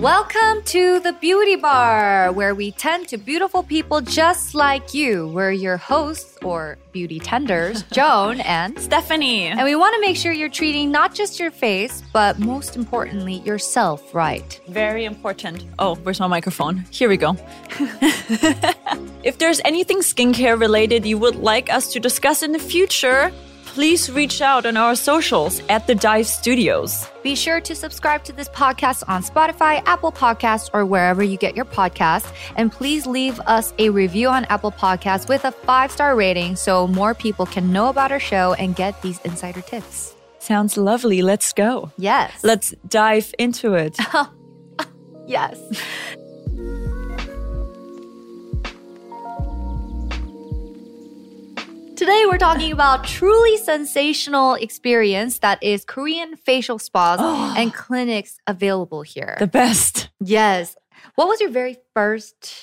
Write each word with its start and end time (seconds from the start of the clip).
Welcome 0.00 0.62
to 0.64 0.98
the 0.98 1.16
Beauty 1.20 1.54
Bar, 1.54 2.32
where 2.32 2.52
we 2.56 2.72
tend 2.72 3.06
to 3.08 3.16
beautiful 3.16 3.62
people 3.62 4.00
just 4.00 4.56
like 4.56 4.92
you. 4.92 5.28
We're 5.28 5.52
your 5.52 5.76
hosts, 5.76 6.36
or 6.42 6.78
beauty 6.90 7.20
tenders, 7.20 7.82
Joan 7.92 8.40
and 8.40 8.76
Stephanie. 8.80 9.46
And 9.46 9.62
we 9.62 9.76
want 9.76 9.94
to 9.94 10.00
make 10.00 10.16
sure 10.16 10.32
you're 10.32 10.48
treating 10.48 10.90
not 10.90 11.14
just 11.14 11.38
your 11.38 11.52
face, 11.52 12.02
but 12.12 12.40
most 12.40 12.74
importantly, 12.74 13.34
yourself 13.40 14.12
right. 14.12 14.60
Very 14.68 15.04
important. 15.04 15.64
Oh, 15.78 15.94
where's 15.96 16.18
my 16.18 16.26
microphone? 16.26 16.78
Here 16.90 17.08
we 17.08 17.16
go. 17.16 17.36
if 19.22 19.38
there's 19.38 19.60
anything 19.64 19.98
skincare 19.98 20.58
related 20.58 21.04
you 21.04 21.18
would 21.18 21.36
like 21.36 21.72
us 21.72 21.92
to 21.92 22.00
discuss 22.00 22.42
in 22.42 22.52
the 22.52 22.58
future, 22.58 23.30
please 23.64 24.10
reach 24.10 24.40
out 24.40 24.64
on 24.66 24.76
our 24.76 24.96
socials 24.96 25.60
at 25.68 25.86
the 25.86 25.94
Dive 25.94 26.26
Studios. 26.26 27.06
Be 27.22 27.34
sure 27.34 27.60
to 27.60 27.74
subscribe 27.74 28.24
to 28.24 28.32
this 28.32 28.48
podcast 28.48 29.04
on 29.08 29.22
Spotify, 29.22 29.82
Apple 29.84 30.10
Podcasts, 30.10 30.70
or 30.72 30.86
wherever 30.86 31.22
you 31.22 31.36
get 31.36 31.54
your 31.54 31.66
podcasts. 31.66 32.32
And 32.56 32.72
please 32.72 33.06
leave 33.06 33.38
us 33.40 33.74
a 33.78 33.90
review 33.90 34.28
on 34.28 34.44
Apple 34.46 34.72
Podcasts 34.72 35.28
with 35.28 35.44
a 35.44 35.52
five 35.52 35.92
star 35.92 36.16
rating 36.16 36.56
so 36.56 36.86
more 36.86 37.14
people 37.14 37.46
can 37.46 37.72
know 37.72 37.88
about 37.88 38.12
our 38.12 38.20
show 38.20 38.54
and 38.54 38.74
get 38.74 39.00
these 39.02 39.20
insider 39.20 39.60
tips. 39.60 40.14
Sounds 40.38 40.78
lovely. 40.78 41.20
Let's 41.20 41.52
go. 41.52 41.92
Yes. 41.98 42.42
Let's 42.42 42.74
dive 42.88 43.34
into 43.38 43.74
it. 43.74 43.98
yes. 45.26 45.58
Today 52.00 52.24
we're 52.26 52.38
talking 52.38 52.72
about 52.72 53.04
truly 53.04 53.58
sensational 53.58 54.54
experience 54.54 55.40
that 55.40 55.62
is 55.62 55.84
Korean 55.84 56.34
facial 56.34 56.78
spas 56.78 57.20
and 57.58 57.74
clinics 57.74 58.38
available 58.46 59.02
here. 59.02 59.36
the 59.38 59.46
best. 59.46 60.08
yes. 60.18 60.76
What 61.16 61.28
was 61.28 61.42
your 61.42 61.50
very 61.50 61.76
first 61.92 62.54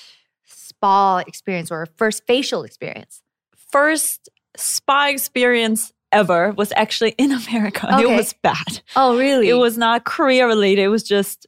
spa 0.44 1.18
experience 1.24 1.70
or 1.70 1.86
first 1.96 2.26
facial 2.26 2.64
experience? 2.64 3.22
First 3.70 4.28
spa 4.56 5.06
experience 5.06 5.92
ever 6.10 6.50
was 6.50 6.72
actually 6.74 7.10
in 7.16 7.30
America. 7.48 7.86
and 7.88 8.02
It 8.02 8.08
was 8.16 8.34
bad. 8.42 8.80
Oh, 8.96 9.16
really? 9.16 9.48
It 9.50 9.54
was 9.54 9.78
not 9.78 10.04
Korea 10.04 10.48
related. 10.48 10.82
It 10.82 10.88
was 10.88 11.04
just 11.04 11.46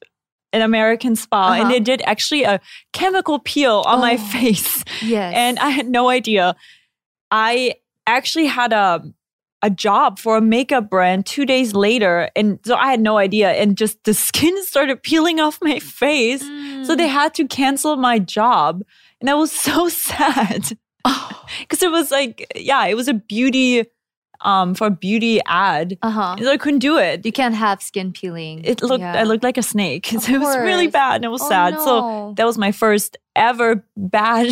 an 0.53 0.63
American 0.63 1.17
spa. 1.17 1.55
And 1.55 1.63
Uh-huh. 1.63 1.73
they 1.73 1.81
did 1.81 2.03
actually 2.07 2.45
a 2.45 2.61
chemical 2.93 3.41
peel 3.41 3.83
on 3.85 3.99
my 3.99 4.15
Oh. 4.15 4.17
face. 4.39 4.85
yes. 5.03 5.35
And 5.37 5.59
I 5.59 5.71
had 5.71 5.89
no 5.89 6.09
idea. 6.09 6.55
I 7.33 7.75
actually 8.17 8.47
had 8.47 8.73
a 8.73 9.03
a 9.63 9.69
job 9.69 10.19
for 10.19 10.39
a 10.39 10.41
makeup 10.41 10.89
brand 10.89 11.27
two 11.27 11.45
days 11.45 11.75
later. 11.75 12.31
And 12.35 12.59
so 12.65 12.77
I 12.77 12.91
had 12.91 12.99
no 13.01 13.19
idea. 13.19 13.51
And 13.51 13.77
just 13.77 14.03
the 14.05 14.15
skin 14.29 14.57
started 14.65 15.03
peeling 15.03 15.39
off 15.39 15.59
my 15.61 15.79
face. 15.81 16.41
So 16.41 16.95
Mm. 16.95 16.97
they 16.97 17.09
had 17.09 17.35
to 17.35 17.47
cancel 17.47 17.97
my 17.97 18.19
job. 18.19 18.83
And 19.21 19.29
I 19.29 19.35
was 19.35 19.53
so 19.69 19.89
sad. 19.89 20.77
Oh. 21.05 21.27
Because 21.61 21.83
it 21.83 21.91
was 21.91 22.11
like, 22.11 22.47
yeah, 22.57 22.87
it 22.87 22.95
was 22.95 23.09
a 23.09 23.15
beauty 23.15 23.85
um 24.43 24.75
for 24.75 24.87
a 24.87 24.91
beauty 24.91 25.41
ad. 25.47 25.99
uh 26.01 26.09
huh. 26.11 26.37
So 26.39 26.51
I 26.51 26.57
couldn't 26.57 26.79
do 26.79 26.97
it. 26.97 27.27
You 27.27 27.33
can't 27.33 27.55
have 27.55 27.83
skin 27.83 28.13
peeling. 28.13 28.65
It 28.65 28.83
looked 28.83 29.01
Yeah. 29.03 29.21
I 29.21 29.25
looked 29.25 29.45
like 29.45 29.59
a 29.59 29.63
snake. 29.63 30.07
So 30.07 30.33
it 30.33 30.41
was 30.41 30.57
really 30.57 30.87
bad 30.87 31.17
and 31.17 31.25
it 31.27 31.33
was 31.37 31.43
Oh, 31.43 31.49
sad. 31.49 31.75
So 31.81 32.33
that 32.37 32.47
was 32.47 32.57
my 32.57 32.73
first 32.73 33.19
ever 33.37 33.85
bad 33.97 34.47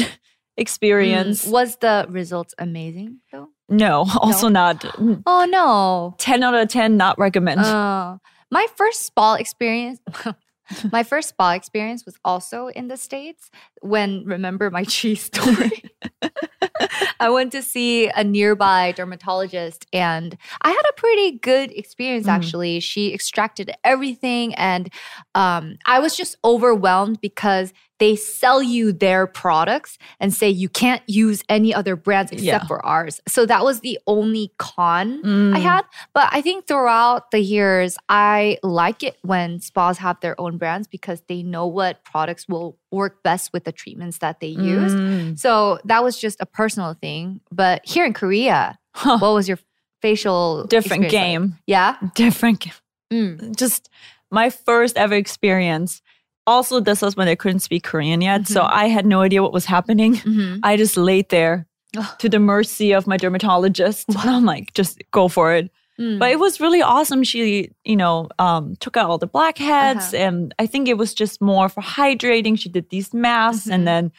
experience. 0.58 1.46
Mm. 1.46 1.52
Was 1.52 1.76
the 1.76 2.06
results 2.10 2.54
amazing 2.58 3.20
though? 3.32 3.48
No, 3.68 4.06
also 4.20 4.48
not. 4.48 4.84
Oh 5.26 5.46
no. 5.48 6.14
10 6.18 6.42
out 6.42 6.54
of 6.54 6.68
10, 6.68 6.96
not 6.96 7.18
recommend. 7.18 7.60
Uh, 7.60 8.18
my 8.50 8.66
first 8.76 9.06
spa 9.06 9.34
experience. 9.34 10.00
my 10.92 11.02
first 11.02 11.30
spa 11.30 11.52
experience 11.52 12.04
was 12.04 12.16
also 12.24 12.68
in 12.68 12.88
the 12.88 12.96
states 12.96 13.50
when 13.80 14.24
remember 14.24 14.70
my 14.70 14.84
cheese 14.84 15.24
story. 15.24 15.84
I 17.20 17.28
went 17.30 17.52
to 17.52 17.62
see 17.62 18.08
a 18.08 18.22
nearby 18.24 18.92
dermatologist 18.92 19.86
and 19.92 20.36
I 20.62 20.70
had 20.70 20.82
a 20.88 20.92
pretty 20.94 21.38
good 21.38 21.70
experience 21.72 22.26
Mm. 22.26 22.32
actually. 22.32 22.80
She 22.80 23.12
extracted 23.14 23.70
everything 23.84 24.54
and 24.54 24.92
um, 25.34 25.78
I 25.86 25.98
was 26.00 26.16
just 26.16 26.36
overwhelmed 26.44 27.20
because 27.20 27.72
they 27.98 28.14
sell 28.14 28.62
you 28.62 28.92
their 28.92 29.26
products 29.26 29.98
and 30.20 30.32
say 30.32 30.48
you 30.48 30.68
can't 30.68 31.02
use 31.08 31.42
any 31.48 31.74
other 31.74 31.96
brands 31.96 32.30
except 32.30 32.46
Yeah. 32.62 32.66
for 32.68 32.84
ours. 32.86 33.20
So 33.26 33.44
that 33.46 33.64
was 33.64 33.80
the 33.80 33.98
only 34.06 34.52
con 34.58 35.20
I 35.24 35.58
Mm. 35.58 35.62
had. 35.62 35.82
But 36.14 36.28
I 36.30 36.40
think 36.40 36.68
throughout 36.68 37.32
the 37.32 37.40
years, 37.40 37.98
I 38.08 38.58
like 38.62 39.02
it 39.02 39.16
when 39.22 39.60
spas 39.60 39.98
have 39.98 40.20
their 40.20 40.40
own 40.40 40.58
brands 40.58 40.86
because 40.86 41.22
they 41.28 41.42
know 41.42 41.66
what 41.66 42.04
products 42.04 42.46
will 42.48 42.78
work 42.92 43.22
best 43.24 43.52
with 43.52 43.64
the 43.64 43.72
treatments 43.72 44.18
that 44.18 44.38
they 44.38 44.46
use. 44.46 44.94
Mm. 44.94 45.36
So 45.38 45.78
that 45.84 46.04
was 46.04 46.16
just 46.16 46.40
a 46.40 46.46
personal 46.46 46.67
thing. 46.76 47.40
But 47.50 47.80
here 47.84 48.04
in 48.04 48.12
Korea, 48.12 48.78
Huh. 48.94 49.18
what 49.18 49.34
was 49.34 49.48
your 49.48 49.58
facial 50.02 50.64
Different 50.66 51.04
experience 51.04 51.12
like? 51.12 51.52
game. 51.52 51.58
Yeah. 51.66 51.96
Different. 52.14 52.66
Mm. 53.12 53.56
Just 53.56 53.88
my 54.30 54.50
first 54.50 54.96
ever 54.96 55.14
experience. 55.14 56.02
Also, 56.46 56.80
this 56.80 57.02
was 57.02 57.16
when 57.16 57.28
I 57.28 57.34
couldn't 57.34 57.60
speak 57.60 57.82
Korean 57.84 58.20
yet. 58.20 58.46
So 58.48 58.62
Mhm. 58.62 58.70
I 58.72 58.88
had 58.88 59.04
no 59.06 59.20
idea 59.22 59.42
what 59.42 59.52
was 59.52 59.66
happening. 59.66 60.14
Mhm. 60.16 60.60
I 60.62 60.76
just 60.76 60.96
laid 60.96 61.28
there 61.28 61.66
Oh. 61.96 62.14
to 62.18 62.28
the 62.28 62.38
mercy 62.38 62.92
of 62.92 63.06
my 63.06 63.16
dermatologist. 63.16 64.08
And 64.08 64.18
I'm 64.30 64.44
like, 64.44 64.72
just 64.74 65.02
go 65.10 65.28
for 65.28 65.52
it. 65.54 65.70
Mm. 65.98 66.18
But 66.18 66.30
it 66.30 66.38
was 66.38 66.60
really 66.60 66.80
awesome. 66.80 67.24
She, 67.24 67.70
you 67.84 67.96
know, 67.96 68.28
um, 68.38 68.76
took 68.76 68.96
out 68.96 69.10
all 69.10 69.18
the 69.18 69.26
blackheads, 69.26 70.14
Uh-huh. 70.14 70.22
and 70.24 70.54
I 70.58 70.66
think 70.66 70.86
it 70.88 70.96
was 70.96 71.12
just 71.12 71.40
more 71.40 71.68
for 71.68 71.82
hydrating. 71.82 72.58
She 72.58 72.68
did 72.68 72.88
these 72.90 73.12
masks 73.12 73.66
Mhm. 73.66 73.72
and 73.74 73.86
then 73.88 74.12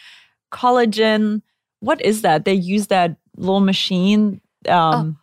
collagen. 0.52 1.42
What 1.82 2.02
is 2.02 2.22
that? 2.24 2.46
They 2.46 2.54
use 2.54 2.88
that 2.88 3.16
little 3.38 3.62
machine. 3.62 4.42
Um, 4.68 5.18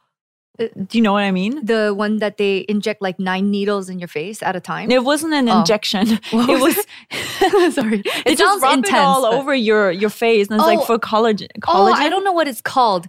Uh, 0.58 0.68
do 0.88 0.96
you 0.96 1.02
know 1.04 1.12
what 1.12 1.22
I 1.22 1.30
mean? 1.32 1.60
the 1.66 1.92
one 1.94 2.16
that 2.20 2.38
they 2.38 2.64
inject 2.66 3.02
like 3.02 3.18
nine 3.20 3.50
needles 3.50 3.90
in 3.90 3.98
your 3.98 4.08
face 4.08 4.42
at 4.42 4.56
a 4.56 4.60
time. 4.60 4.90
It 4.90 5.04
wasn't 5.04 5.34
an 5.34 5.50
Oh. 5.50 5.58
injection. 5.60 6.18
What 6.30 6.48
it 6.48 6.58
was 6.58 6.76
was. 6.76 7.74
Sorry, 7.78 8.00
it 8.24 8.38
just 8.38 8.38
sounds 8.38 8.62
rub 8.62 8.78
intense. 8.78 8.88
it 8.88 9.04
all 9.04 9.20
but- 9.22 9.34
over 9.34 9.54
your 9.54 9.90
your 9.90 10.08
face, 10.08 10.48
and 10.48 10.56
it's 10.58 10.64
Oh. 10.64 10.74
like 10.74 10.86
for 10.86 10.98
collagen. 10.98 11.48
Oh, 11.68 11.92
I 11.92 12.08
don't 12.08 12.24
know 12.24 12.32
what 12.32 12.48
it's 12.48 12.62
called. 12.62 13.04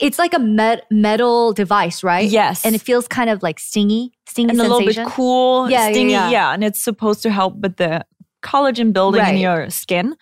It's 0.00 0.18
like 0.18 0.34
a 0.34 0.40
met- 0.40 0.84
metal 0.90 1.52
device, 1.52 2.02
right? 2.02 2.28
Yes, 2.28 2.64
and 2.66 2.74
it 2.74 2.82
feels 2.82 3.06
kind 3.06 3.30
of 3.30 3.40
like 3.40 3.60
stingy, 3.60 4.10
stingy 4.26 4.50
and 4.50 4.58
a 4.58 4.62
little 4.64 4.78
sensation. 4.78 5.04
bit 5.04 5.12
cool, 5.14 5.70
Yeah, 5.70 5.86
yeah, 5.86 5.92
stingy, 5.92 6.12
yeah. 6.36 6.52
and 6.54 6.64
it's 6.64 6.82
supposed 6.82 7.22
to 7.22 7.30
help 7.30 7.54
with 7.62 7.76
the 7.76 8.04
collagen 8.42 8.92
building 8.92 9.24
in 9.24 9.36
your 9.36 9.70
skin. 9.70 10.16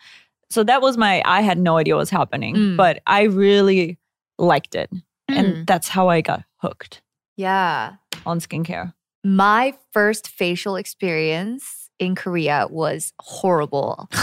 So 0.50 0.64
that 0.64 0.80
was 0.82 0.96
my. 0.96 1.22
I 1.24 1.42
had 1.42 1.58
no 1.58 1.76
idea 1.76 1.94
what 1.94 2.00
was 2.00 2.10
happening, 2.10 2.54
Mm. 2.56 2.76
but 2.76 3.00
I 3.06 3.22
really 3.24 3.98
liked 4.38 4.74
it, 4.74 4.90
Mm. 4.92 5.00
and 5.38 5.66
that's 5.66 5.88
how 5.88 6.08
I 6.08 6.20
got 6.22 6.44
hooked 6.56 7.02
yeah. 7.36 7.94
on 8.24 8.40
skincare. 8.40 8.94
My 9.24 9.74
first 9.92 10.28
facial 10.28 10.76
experience 10.76 11.90
in 11.98 12.14
Korea 12.14 12.66
was 12.70 13.12
horrible. 13.20 14.08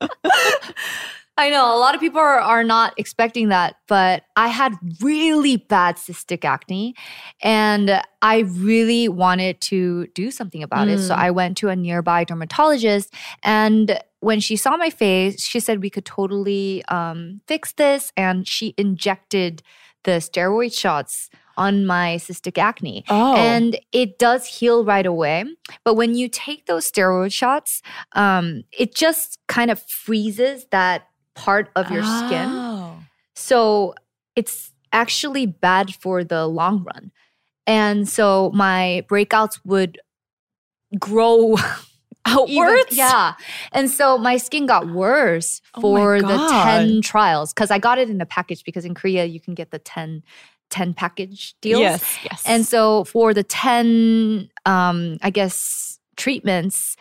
I 1.40 1.48
know 1.48 1.74
a 1.74 1.78
lot 1.78 1.94
of 1.94 2.00
people 2.00 2.20
are, 2.20 2.38
are 2.38 2.62
not 2.62 2.92
expecting 2.98 3.48
that, 3.48 3.76
but 3.88 4.24
I 4.36 4.48
had 4.48 4.74
really 5.00 5.56
bad 5.56 5.96
cystic 5.96 6.44
acne 6.44 6.94
and 7.40 8.02
I 8.20 8.40
really 8.40 9.08
wanted 9.08 9.60
to 9.62 10.06
do 10.08 10.30
something 10.30 10.62
about 10.62 10.88
it. 10.88 10.98
So 10.98 11.14
Mm. 11.14 11.18
I 11.18 11.30
went 11.30 11.56
to 11.58 11.68
a 11.68 11.76
nearby 11.76 12.24
dermatologist 12.24 13.14
and 13.42 13.98
when 14.20 14.38
she 14.38 14.56
saw 14.56 14.76
my 14.76 14.90
face, 14.90 15.40
she 15.42 15.60
said 15.60 15.80
we 15.80 15.88
could 15.88 16.04
totally 16.04 16.84
um, 16.88 17.40
fix 17.46 17.72
this. 17.72 18.12
And 18.18 18.46
she 18.46 18.74
injected 18.76 19.62
the 20.04 20.12
steroid 20.20 20.78
shots 20.78 21.30
on 21.56 21.84
my 21.86 22.16
cystic 22.16 22.58
acne. 22.58 23.04
Oh, 23.08 23.34
And 23.34 23.78
it 23.92 24.18
does 24.18 24.46
heal 24.46 24.84
right 24.84 25.04
away. 25.04 25.44
But 25.84 25.94
when 25.94 26.14
you 26.14 26.28
take 26.28 26.66
those 26.66 26.90
steroid 26.90 27.32
shots, 27.32 27.82
um, 28.12 28.64
it 28.72 28.94
just 28.94 29.38
kind 29.46 29.70
of 29.70 29.82
freezes 29.82 30.66
that 30.70 31.06
part 31.34 31.70
of 31.76 31.90
your 31.90 32.02
skin. 32.02 32.48
Oh. 32.48 32.98
So 33.34 33.94
it's 34.36 34.72
actually 34.92 35.46
bad 35.46 35.94
for 35.94 36.24
the 36.24 36.46
long 36.46 36.84
run. 36.84 37.12
And 37.66 38.08
so 38.08 38.50
my 38.54 39.04
breakouts 39.08 39.60
would 39.64 40.00
grow 40.98 41.56
outwards. 42.26 42.86
even- 42.92 42.96
yeah. 42.98 43.34
And 43.72 43.90
so 43.90 44.18
my 44.18 44.36
skin 44.36 44.66
got 44.66 44.88
worse 44.88 45.60
Oh 45.74 45.80
for 45.80 46.20
the 46.20 46.48
10 46.62 47.02
trials 47.02 47.52
because 47.52 47.70
I 47.70 47.78
got 47.78 47.98
it 47.98 48.10
in 48.10 48.20
a 48.20 48.26
package 48.26 48.64
because 48.64 48.84
in 48.84 48.94
Korea 48.94 49.24
you 49.24 49.40
can 49.40 49.54
get 49.54 49.70
the 49.70 49.78
10, 49.78 50.22
10 50.70 50.94
package 50.94 51.54
deals. 51.60 51.80
Yes, 51.80 52.18
yes. 52.24 52.42
And 52.44 52.66
so 52.66 53.04
for 53.04 53.32
the 53.32 53.42
10, 53.44 54.50
um, 54.66 55.18
I 55.22 55.30
guess, 55.30 55.98
treatments, 56.16 56.96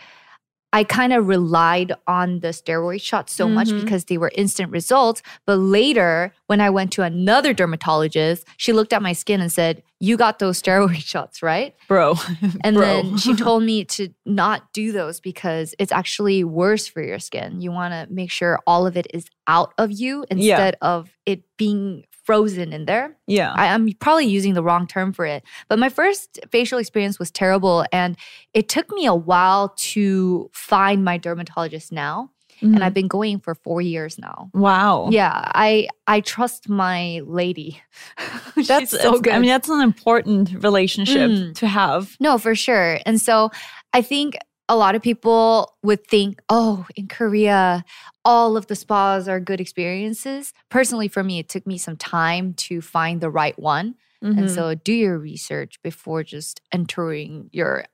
I 0.71 0.83
kind 0.83 1.13
of 1.13 1.27
relied 1.27 1.93
on 2.07 2.41
the 2.41 2.49
steroid 2.49 3.01
shots 3.01 3.33
so 3.33 3.49
much 3.49 3.69
Mhm. 3.69 3.81
because 3.83 4.05
they 4.05 4.17
were 4.19 4.31
instant 4.35 4.71
results. 4.71 5.23
But 5.47 5.55
later, 5.55 6.31
when 6.45 6.61
I 6.61 6.69
went 6.69 6.91
to 6.93 7.01
another 7.03 7.53
dermatologist, 7.53 8.45
she 8.57 8.71
looked 8.71 8.93
at 8.93 9.01
my 9.01 9.13
skin 9.13 9.41
and 9.41 9.51
said, 9.51 9.81
You 10.01 10.15
got 10.15 10.39
those 10.39 10.61
steroid 10.63 11.03
shots, 11.03 11.41
right? 11.41 11.75
Bro. 11.87 12.15
And 12.63 12.75
Bro. 12.75 12.85
then 12.85 13.17
she 13.17 13.35
told 13.45 13.63
me 13.63 13.83
to 13.85 14.09
not 14.25 14.71
do 14.71 14.91
those 14.91 15.19
because 15.19 15.73
it's 15.79 15.91
actually 15.91 16.43
worse 16.43 16.87
for 16.87 17.01
your 17.01 17.19
skin. 17.19 17.61
You 17.61 17.71
want 17.71 17.93
to 17.93 18.07
make 18.13 18.31
sure 18.31 18.59
all 18.67 18.85
of 18.87 18.95
it 18.95 19.07
is 19.13 19.25
out 19.47 19.73
of 19.77 19.91
you 19.91 20.23
instead 20.29 20.75
of 20.81 21.09
it 21.25 21.41
being 21.57 22.05
frozen 22.29 22.71
in 22.73 22.85
there. 22.85 23.07
yeah. 23.27 23.51
I, 23.55 23.73
I'm 23.73 23.85
probably 24.05 24.27
using 24.37 24.53
the 24.53 24.61
wrong 24.67 24.85
term 24.87 25.13
for 25.13 25.25
it. 25.25 25.41
But 25.69 25.79
my 25.79 25.89
first 25.89 26.39
facial 26.51 26.77
experience 26.79 27.17
was 27.19 27.31
terrible. 27.31 27.85
And 27.91 28.15
it 28.53 28.69
took 28.69 28.87
me 28.91 29.05
a 29.07 29.15
while 29.15 29.69
to 29.93 30.49
find 30.53 31.03
my 31.03 31.17
dermatologist 31.17 31.91
now. 31.91 32.29
And 32.61 32.75
Mhm. 32.75 32.81
I've 32.83 32.93
been 32.93 33.07
going 33.07 33.39
for 33.39 33.55
four 33.55 33.81
years 33.81 34.17
now. 34.19 34.49
wow. 34.53 35.07
Yeah, 35.11 35.31
I 35.67 35.87
I 36.15 36.19
trust 36.21 36.67
my 36.69 37.21
lady. 37.25 37.81
She's 38.55 38.67
That's 38.67 38.91
so 38.91 39.19
good. 39.19 39.33
I 39.33 39.39
mean, 39.39 39.49
that's 39.49 39.69
an 39.69 39.81
important 39.81 40.45
relationship 40.63 41.29
Mm. 41.31 41.55
to 41.55 41.65
have. 41.67 42.15
No, 42.19 42.37
for 42.37 42.55
sure. 42.55 42.99
And 43.07 43.17
so 43.27 43.49
I 43.97 44.01
think 44.03 44.35
a 44.69 44.75
lot 44.77 44.95
of 44.95 45.01
people 45.01 45.75
would 45.83 46.05
think, 46.07 46.39
oh, 46.47 46.85
in 46.95 47.07
Korea, 47.07 47.83
all 48.23 48.55
of 48.55 48.67
the 48.67 48.75
spas 48.75 49.27
are 49.27 49.39
good 49.39 49.59
experiences. 49.59 50.53
Personally, 50.69 51.07
for 51.09 51.23
me, 51.23 51.39
it 51.39 51.49
took 51.49 51.65
me 51.67 51.77
some 51.77 51.97
time 51.97 52.53
to 52.53 52.79
find 52.79 53.19
the 53.19 53.29
right 53.31 53.57
one. 53.59 53.95
And 54.21 54.45
Mhm. 54.47 54.49
so 54.55 54.75
do 54.75 54.93
your 54.93 55.17
research 55.17 55.81
before 55.81 56.23
just 56.23 56.61
entering 56.71 57.49
your 57.51 57.85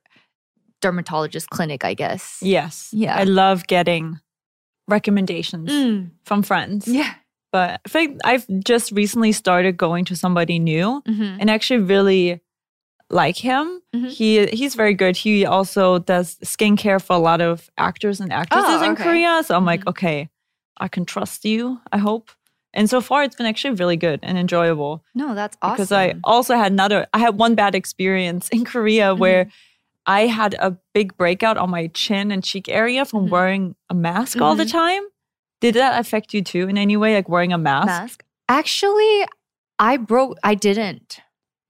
dermatologist 0.81 1.49
clinic, 1.49 1.83
I 1.85 1.93
guess. 1.93 2.39
yes. 2.41 2.89
Yeah. 2.91 3.15
I 3.15 3.23
love 3.23 3.67
getting 3.67 4.19
recommendations 4.87 5.71
Mm, 5.71 6.11
from 6.23 6.43
friends. 6.43 6.87
yeah. 6.87 7.13
But 7.51 7.79
I 7.85 7.89
think 7.89 8.19
I've 8.25 8.45
just 8.63 8.91
recently 8.91 9.31
started 9.31 9.77
going 9.77 10.03
to 10.05 10.15
somebody 10.15 10.59
new 10.59 11.01
Mhm. 11.07 11.37
and 11.39 11.49
actually 11.49 11.79
really 11.79 12.41
like 13.09 13.37
him. 13.37 13.81
Mhm. 13.95 14.09
He 14.09 14.45
he's 14.47 14.75
very 14.75 14.93
good. 14.93 15.15
He 15.17 15.45
also 15.45 15.99
does 15.99 16.35
skincare 16.43 17.01
for 17.01 17.15
a 17.15 17.19
lot 17.19 17.41
of 17.41 17.69
actors 17.77 18.19
and 18.19 18.31
actresses 18.33 18.81
Oh, 18.81 18.83
in. 18.89 18.95
Korea. 18.95 19.43
So 19.45 19.55
I'm 19.55 19.65
like, 19.65 19.81
Mhm. 19.85 19.89
okay, 19.89 20.29
I 20.77 20.87
can 20.87 21.05
trust 21.05 21.45
you, 21.45 21.79
I 21.91 21.97
hope. 21.97 22.31
And 22.73 22.89
so 22.89 22.99
far 22.99 23.23
it's 23.23 23.35
been 23.37 23.45
actually 23.45 23.75
really 23.75 23.95
good 23.95 24.19
and 24.23 24.37
enjoyable. 24.37 25.03
No, 25.13 25.33
that's 25.35 25.55
awesome. 25.61 25.73
because 25.75 25.91
I 25.91 26.15
also 26.23 26.55
had 26.55 26.71
another 26.71 27.07
I 27.13 27.19
had 27.19 27.37
one 27.37 27.55
bad 27.55 27.75
experience 27.75 28.49
in 28.55 28.65
Korea 28.65 29.11
Mm-hmm. 29.11 29.19
where 29.21 29.47
I 30.07 30.27
had 30.27 30.55
a 30.59 30.77
big 30.93 31.15
breakout 31.17 31.57
on 31.57 31.69
my 31.71 31.87
chin 31.87 32.31
and 32.31 32.43
cheek 32.43 32.67
area 32.69 33.05
from 33.05 33.27
Mhm. 33.27 33.29
wearing 33.29 33.75
a 33.89 33.93
mask 33.95 34.41
all 34.41 34.55
the 34.55 34.65
time. 34.65 35.03
Did 35.61 35.75
that 35.75 35.99
affect 35.99 36.33
you 36.33 36.41
too 36.43 36.67
in 36.67 36.77
any 36.77 36.97
way 36.97 37.15
like 37.15 37.29
wearing 37.29 37.53
a 37.53 37.57
mask? 37.57 37.87
mask. 37.87 38.23
Actually, 38.49 39.25
I 39.79 39.97
broke. 39.97 40.37
I 40.43 40.53
didn't. 40.55 41.19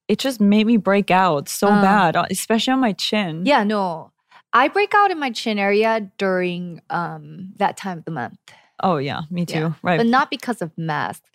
It 0.08 0.20
just 0.20 0.40
made 0.40 0.68
me 0.68 0.78
break 0.78 1.10
out 1.12 1.50
so 1.50 1.68
Uh. 1.68 1.82
bad, 1.82 2.16
uh, 2.16 2.26
especially 2.30 2.74
on 2.74 2.80
my 2.80 2.94
chin. 2.94 3.46
Yeah, 3.46 3.64
no. 3.64 4.12
I 4.54 4.68
break 4.70 4.94
out 4.94 5.12
in 5.12 5.20
my 5.20 5.32
chin 5.32 5.60
area 5.60 6.10
during 6.18 6.82
um 6.90 7.52
that 7.58 7.76
time 7.78 7.98
of 8.00 8.06
the 8.06 8.12
month. 8.12 8.38
Oh 8.84 8.98
yeah, 8.98 9.22
me 9.30 9.46
too. 9.46 9.58
Yeah. 9.60 9.74
Right. 9.82 9.98
But 9.98 10.08
not 10.08 10.30
because 10.30 10.62
of 10.62 10.72
masks. 10.78 11.30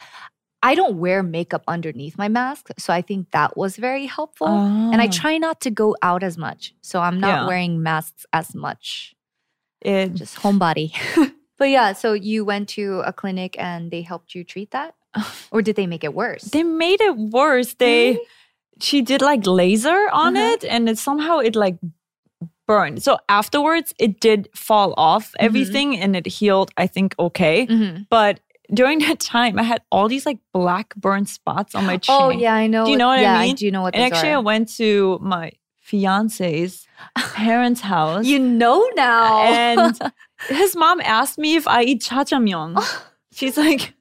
I 0.62 0.74
don't 0.74 0.98
wear 0.98 1.22
makeup 1.22 1.64
underneath 1.66 2.18
my 2.18 2.28
mask, 2.28 2.68
so 2.78 2.92
I 2.92 3.00
think 3.02 3.30
that 3.32 3.56
was 3.56 3.76
very 3.76 4.04
helpful. 4.06 4.46
And 4.92 5.00
I 5.00 5.06
Ah. 5.06 5.10
try 5.10 5.38
not 5.38 5.60
to 5.62 5.70
go 5.70 5.96
out 6.02 6.22
as 6.22 6.36
much. 6.36 6.74
So 6.82 7.00
I'm 7.00 7.18
not 7.18 7.28
Yeah. 7.28 7.46
wearing 7.46 7.82
masks 7.82 8.24
as 8.32 8.54
much. 8.54 9.14
it 9.82 10.12
Just 10.12 10.36
homebody. 10.36 10.92
but 11.58 11.70
yeah, 11.70 11.94
so 11.94 12.12
you 12.12 12.44
went 12.44 12.68
to 12.76 13.00
a 13.06 13.12
clinic 13.14 13.56
and 13.58 13.90
they 13.90 14.02
helped 14.02 14.34
you 14.34 14.44
treat 14.44 14.70
that? 14.72 14.94
Or 15.50 15.62
did 15.62 15.76
they 15.76 15.86
make 15.86 16.04
it 16.04 16.12
worse? 16.14 16.44
they 16.52 16.62
made 16.62 17.00
it 17.00 17.16
worse. 17.16 17.72
They 17.74 18.12
Really? 18.12 18.26
She 18.80 19.02
did 19.02 19.20
like 19.22 19.46
laser 19.46 20.08
on 20.12 20.36
Uh-huh. 20.36 20.52
it 20.52 20.64
and 20.64 20.88
it 20.88 20.98
somehow 20.98 21.38
it 21.38 21.54
like 21.56 21.76
burned. 22.66 23.02
So 23.02 23.18
afterwards 23.28 23.94
it 23.98 24.20
did 24.20 24.48
fall 24.54 24.94
off 24.96 25.26
Mm-hmm. 25.32 25.46
everything 25.46 25.96
and 25.98 26.14
it 26.16 26.26
healed, 26.26 26.70
I 26.76 26.86
think, 26.86 27.14
okay. 27.18 27.66
Mhm. 27.66 28.06
But 28.10 28.40
during 28.72 29.00
that 29.00 29.18
time 29.34 29.58
I 29.58 29.62
had 29.64 29.82
all 29.90 30.08
these 30.08 30.24
like 30.26 30.38
black 30.52 30.94
burn 30.96 31.26
spots 31.26 31.74
on 31.74 31.84
my 31.86 31.96
chin. 32.04 32.14
Oh 32.18 32.30
yeah, 32.30 32.54
I 32.54 32.66
know. 32.68 32.84
Do 32.84 32.90
you 32.92 32.96
know 32.96 33.08
what 33.08 33.18
I 33.18 33.42
mean? 33.42 33.52
I 33.52 33.58
do 33.58 33.64
you 33.66 33.72
know 33.72 33.82
what 33.82 33.94
And 33.94 34.02
those 34.04 34.12
actually 34.12 34.32
are. 34.32 34.36
I 34.38 34.46
went 34.52 34.68
to 34.76 35.18
my 35.20 35.50
fiance's 35.80 36.86
parents' 37.34 37.80
house. 37.80 38.24
you 38.24 38.38
know 38.38 38.86
now. 38.94 39.42
and 39.52 39.98
his 40.48 40.76
mom 40.76 41.00
asked 41.02 41.38
me 41.38 41.56
if 41.56 41.66
I 41.66 41.82
eat 41.82 42.02
cha 42.02 42.22
jjajangmyeon. 42.24 42.78
She's 43.34 43.56
like, 43.58 43.94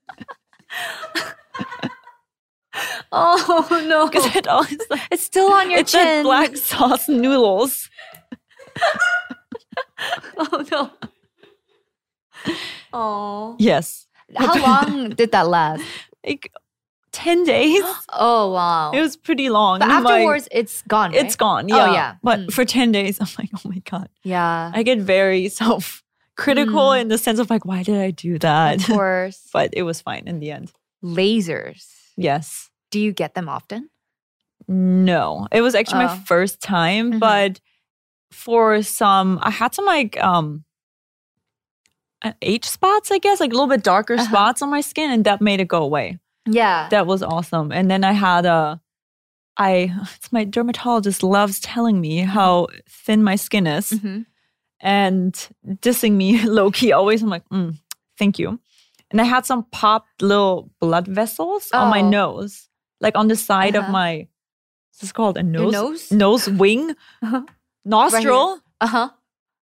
oh 3.12 3.86
no. 3.88 4.08
because 4.08 4.36
it 4.36 4.48
always 4.48 4.78
like, 4.90 5.02
It's 5.12 5.24
still 5.24 5.52
on 5.52 5.70
your 5.70 5.80
it's 5.80 5.94
like 5.94 6.04
chin. 6.04 6.24
black 6.24 6.58
sauce 6.58 7.08
noodles. 7.10 7.90
Oh 10.38 10.66
no. 10.72 10.92
Oh. 12.94 13.56
Yes. 13.60 14.08
How 14.36 14.56
long 14.86 15.10
did 15.12 15.32
that 15.34 15.48
last? 15.48 15.84
like 16.26 16.52
10 17.12 17.44
days. 17.44 17.84
Oh 18.14 18.52
wow. 18.54 18.92
It 18.92 19.02
was 19.02 19.16
pretty 19.18 19.50
long. 19.50 19.80
but 19.80 19.90
afterwards 19.90 20.48
it's 20.52 20.82
gone. 20.88 21.14
it's 21.14 21.34
right? 21.34 21.38
gone. 21.38 21.68
Yeah. 21.70 21.76
Oh, 21.90 21.94
Yeah. 21.94 22.16
But 22.24 22.40
Mm. 22.40 22.52
for 22.54 22.66
10 22.66 22.92
days, 22.92 23.20
I'm 23.20 23.28
like, 23.38 23.50
oh 23.54 23.62
my 23.70 23.80
God. 23.90 24.10
Yeah. 24.24 24.72
I 24.74 24.84
get 24.84 25.00
very 25.00 25.50
self 25.50 26.04
critical 26.38 26.90
Mm. 26.92 27.02
in 27.02 27.08
the 27.10 27.18
sense 27.18 27.40
of 27.40 27.50
like, 27.50 27.66
why 27.66 27.84
did 27.84 28.00
I 28.00 28.12
do 28.12 28.40
that? 28.40 28.80
Of 28.80 28.86
course. 28.96 29.50
but 29.54 29.70
it 29.74 29.84
was 29.84 30.00
fine 30.02 30.24
in 30.28 30.40
the 30.40 30.52
end. 30.52 30.72
Lasers. 31.04 31.86
Yes. 32.16 32.69
Do 32.92 33.00
you 33.00 33.12
get 33.12 33.34
them 33.36 33.48
often? 33.50 33.90
No. 34.68 35.48
It 35.52 35.62
was 35.62 35.76
actually 35.76 36.06
my 36.06 36.14
Oh. 36.14 36.22
first 36.26 36.62
time, 36.62 37.14
Mhm. 37.14 37.20
but 37.20 37.60
for 38.32 38.82
some, 38.84 39.40
I 39.42 39.50
had 39.52 39.74
some 39.74 39.86
like, 39.86 40.22
um, 40.24 40.64
uh, 42.24 42.34
age 42.42 42.66
spots, 42.66 43.12
I 43.12 43.18
guess, 43.18 43.40
like 43.40 43.52
a 43.52 43.54
little 43.56 43.68
bit 43.70 43.84
darker 43.84 44.16
Uh-huh. 44.16 44.26
spots 44.26 44.62
on 44.62 44.70
my 44.70 44.82
skin, 44.82 45.10
and 45.12 45.24
that 45.26 45.42
made 45.42 45.60
it 45.62 45.68
go 45.68 45.82
away. 45.84 46.20
Yeah. 46.46 46.90
That 46.90 47.08
was 47.08 47.24
awesome. 47.24 47.72
And 47.72 47.90
then 47.90 48.04
I 48.04 48.12
had 48.14 48.46
a, 48.46 48.82
I, 49.58 49.94
it's 50.16 50.32
my 50.32 50.44
dermatologist 50.44 51.24
loves 51.24 51.60
telling 51.60 52.00
me 52.02 52.18
how 52.20 52.68
thin 52.90 53.24
my 53.24 53.36
skin 53.36 53.68
is 53.68 53.92
Mhm. 53.92 54.26
and 54.80 55.34
dissing 55.66 56.14
me 56.14 56.42
low 56.46 56.72
key 56.72 56.92
always. 56.92 57.22
I'm 57.24 57.30
like, 57.30 57.48
mm, 57.50 57.78
thank 58.18 58.38
you. 58.40 58.60
And 59.12 59.20
I 59.20 59.24
had 59.24 59.46
some 59.46 59.64
popped 59.72 60.22
little 60.22 60.70
blood 60.80 61.08
vessels 61.08 61.72
on 61.72 61.90
my 61.90 62.02
Oh. 62.02 62.10
nose, 62.10 62.69
like 63.02 63.18
on 63.18 63.28
the 63.28 63.36
side 63.36 63.76
of 63.76 63.84
Uh-huh. 63.84 63.92
my, 63.92 64.28
what's 64.92 65.00
this 65.02 65.12
called? 65.12 65.38
A 65.38 65.44
nose? 65.44 65.74
nose? 65.74 66.12
Nose 66.12 66.50
wing? 66.50 66.96
Uh-huh. 67.24 67.44
Nostril? 67.86 68.60
Uh-huh. 68.82 69.10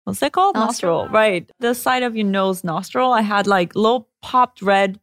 What's 0.04 0.20
that 0.20 0.32
called? 0.32 0.54
Nostril. 0.56 1.02
Nostril. 1.04 1.14
Right. 1.14 1.50
The 1.60 1.74
side 1.74 2.02
of 2.02 2.16
your 2.16 2.26
nose 2.26 2.64
nostril. 2.64 3.12
I 3.12 3.22
had 3.22 3.46
like 3.46 3.74
little 3.76 4.08
popped 4.20 4.60
red 4.60 4.98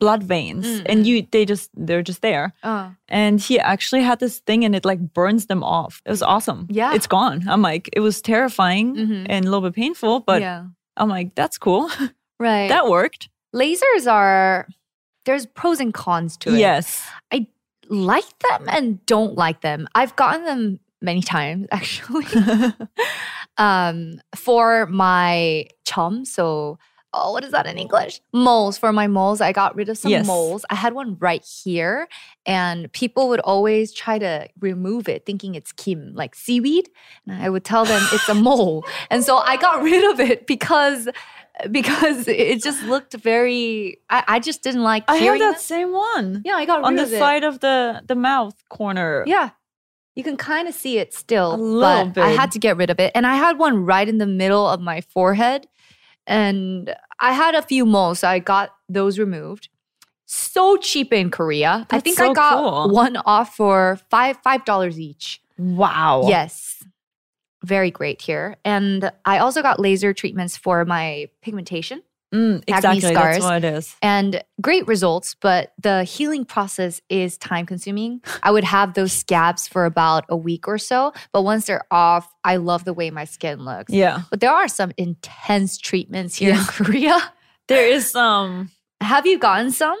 blood 0.00 0.22
veins. 0.22 0.66
Mm, 0.66 0.82
And 0.86 1.00
mm. 1.04 1.06
you 1.06 1.26
they 1.30 1.44
just 1.44 1.70
they're 1.74 2.02
just 2.02 2.20
there. 2.22 2.52
Uh, 2.62 2.90
And 3.08 3.40
he 3.40 3.58
actually 3.60 4.02
had 4.02 4.18
this 4.18 4.40
thing 4.40 4.64
and 4.64 4.74
it 4.74 4.84
like 4.84 5.00
burns 5.14 5.46
them 5.46 5.62
off. 5.62 6.02
It 6.04 6.10
was 6.10 6.22
awesome. 6.22 6.66
Yeah. 6.70 6.94
It's 6.94 7.06
gone. 7.06 7.44
I'm 7.48 7.62
like, 7.62 7.88
it 7.92 8.00
was 8.00 8.20
terrifying 8.22 8.96
Mhm. 8.96 9.26
and 9.28 9.44
a 9.44 9.50
little 9.50 9.68
bit 9.70 9.74
painful, 9.74 10.20
but 10.20 10.40
yeah. 10.42 10.64
I'm 10.96 11.08
like, 11.08 11.34
that's 11.34 11.58
cool. 11.58 11.88
Right. 12.40 12.68
that 12.68 12.86
worked. 12.88 13.28
Lasers 13.52 14.06
are 14.06 14.68
there's 15.28 15.44
pros 15.44 15.78
and 15.78 15.92
cons 15.92 16.38
to 16.38 16.54
it. 16.54 16.58
Yes. 16.58 17.06
I 17.30 17.46
like 17.90 18.38
them 18.38 18.64
and 18.66 19.04
don't 19.04 19.36
like 19.36 19.60
them. 19.60 19.86
I've 19.94 20.16
gotten 20.16 20.44
them 20.46 20.80
many 21.02 21.20
times 21.20 21.66
actually. 21.72 22.24
um 23.58 24.20
for 24.34 24.86
my 24.86 25.66
chum 25.84 26.24
so 26.24 26.78
oh 27.14 27.32
what 27.32 27.42
is 27.44 27.52
that 27.52 27.66
in 27.66 27.78
english 27.78 28.20
moles 28.32 28.76
for 28.76 28.92
my 28.92 29.06
moles 29.06 29.40
i 29.40 29.50
got 29.52 29.74
rid 29.74 29.88
of 29.88 29.96
some 29.96 30.10
Yes. 30.10 30.26
moles 30.26 30.64
i 30.70 30.74
had 30.74 30.92
one 30.92 31.16
right 31.20 31.42
here 31.64 32.06
and 32.44 32.92
people 32.92 33.28
would 33.30 33.40
always 33.40 33.92
try 33.92 34.18
to 34.18 34.48
remove 34.60 35.08
it 35.08 35.24
thinking 35.24 35.54
it's 35.54 35.72
kim 35.72 36.14
like 36.14 36.34
seaweed 36.34 36.88
and 37.26 37.42
i 37.42 37.48
would 37.48 37.64
tell 37.64 37.84
them 37.84 38.02
it's 38.12 38.28
a 38.28 38.34
mole 38.48 38.84
and 39.10 39.24
so 39.24 39.38
i 39.38 39.56
got 39.56 39.82
rid 39.82 40.04
of 40.12 40.20
it 40.20 40.46
because 40.46 41.08
because 41.70 42.28
it 42.28 42.62
just 42.62 42.82
looked 42.84 43.14
very 43.14 43.98
i, 44.10 44.22
I 44.28 44.38
just 44.38 44.62
didn't 44.62 44.82
like 44.82 45.04
I 45.08 45.16
have 45.16 45.38
that 45.38 45.52
them. 45.52 45.60
same 45.60 45.92
one. 45.92 46.42
yeah 46.44 46.54
i 46.56 46.64
got 46.66 46.82
On 46.84 46.92
rid 46.94 46.98
the 47.00 47.02
of 47.04 47.12
it 47.14 47.18
side 47.18 47.42
of 47.44 47.60
the 47.60 48.02
the 48.06 48.14
mouth 48.14 48.54
corner. 48.68 49.24
yeah. 49.26 49.50
You 50.14 50.24
can 50.24 50.36
kind 50.36 50.66
of 50.66 50.74
see 50.74 50.98
it 50.98 51.14
still. 51.14 51.54
A 51.54 51.56
little 51.56 52.06
but 52.06 52.24
I 52.24 52.30
had 52.30 52.50
to 52.50 52.58
get 52.58 52.76
rid 52.76 52.90
of 52.90 52.98
it. 52.98 53.12
And 53.14 53.24
I 53.24 53.36
had 53.36 53.56
one 53.56 53.84
right 53.84 54.08
in 54.08 54.18
the 54.18 54.26
middle 54.26 54.68
of 54.68 54.80
my 54.80 55.00
forehead. 55.00 55.68
And 56.28 56.94
I 57.18 57.32
had 57.32 57.56
a 57.56 57.62
few 57.62 57.84
moles. 57.84 58.20
So 58.20 58.28
I 58.28 58.38
got 58.38 58.70
those 58.88 59.18
removed. 59.18 59.68
So 60.26 60.76
cheap 60.76 61.12
in 61.12 61.30
Korea. 61.30 61.86
I 61.90 61.98
That's 61.98 62.04
think 62.04 62.20
I 62.20 62.32
got 62.32 62.54
cool. 62.54 62.90
one 62.94 63.16
off 63.24 63.56
for 63.56 63.98
five 64.10 64.36
five 64.44 64.64
dollars 64.64 65.00
each. 65.00 65.42
Wow. 65.58 66.26
Yes. 66.28 66.84
very 67.64 67.90
great 67.90 68.22
here. 68.22 68.56
And 68.64 69.10
I 69.24 69.38
also 69.38 69.62
got 69.62 69.80
laser 69.80 70.12
treatments 70.14 70.56
for 70.56 70.84
my 70.84 71.28
pigmentation 71.42 72.02
Mm, 72.34 72.62
exactly. 72.66 73.00
That's 73.00 73.14
scars. 73.14 73.36
That's 73.36 73.44
what 73.44 73.64
it 73.64 73.74
is. 73.74 73.96
and 74.02 74.44
great 74.60 74.86
results, 74.86 75.34
but 75.40 75.72
the 75.82 76.04
healing 76.04 76.44
process 76.44 77.00
is 77.08 77.38
time 77.38 77.64
consuming. 77.64 78.20
I 78.42 78.50
would 78.50 78.64
have 78.64 78.92
those 78.94 79.12
scabs 79.12 79.66
for 79.66 79.86
about 79.86 80.26
a 80.28 80.36
week 80.36 80.68
or 80.68 80.76
so, 80.76 81.14
but 81.32 81.42
once 81.42 81.66
they're 81.66 81.86
off, 81.90 82.30
I 82.44 82.56
love 82.56 82.84
the 82.84 82.92
way 82.92 83.10
my 83.10 83.24
skin 83.24 83.60
looks. 83.64 83.92
Yeah. 83.92 84.22
But 84.28 84.40
there 84.40 84.52
are 84.52 84.68
some 84.68 84.92
intense 84.98 85.78
treatments 85.78 86.34
here 86.36 86.54
in 86.54 86.64
Korea. 86.64 87.18
There 87.68 87.86
is 87.86 88.10
some. 88.10 88.70
Have 89.02 89.26
you 89.26 89.38
gotten 89.38 89.70
some? 89.72 89.98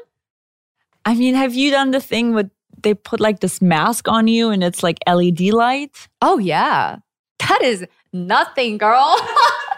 I 1.04 1.14
mean, 1.14 1.34
have 1.34 1.54
you 1.54 1.70
done 1.70 1.90
the 1.90 2.00
thing 2.00 2.32
with 2.32 2.50
they 2.82 2.94
put 2.94 3.20
like 3.20 3.40
this 3.40 3.60
mask 3.60 4.08
on 4.08 4.26
you 4.26 4.48
and 4.50 4.64
it's 4.64 4.82
like 4.82 4.96
LED 5.06 5.40
light? 5.52 6.08
Oh, 6.22 6.38
yeah. 6.38 6.96
That 7.40 7.60
is 7.62 7.84
nothing, 8.12 8.78
girl. 8.78 9.16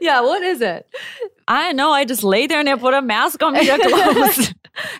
yeah, 0.00 0.20
what 0.20 0.42
is 0.42 0.60
it? 0.60 0.86
I 1.48 1.72
know. 1.72 1.90
I 1.90 2.04
just 2.04 2.24
lay 2.24 2.46
there 2.46 2.60
and 2.60 2.68
I 2.68 2.76
put 2.76 2.94
a 2.94 3.02
mask 3.02 3.42
on 3.42 3.52
me 3.54 3.66
close. 3.82 4.54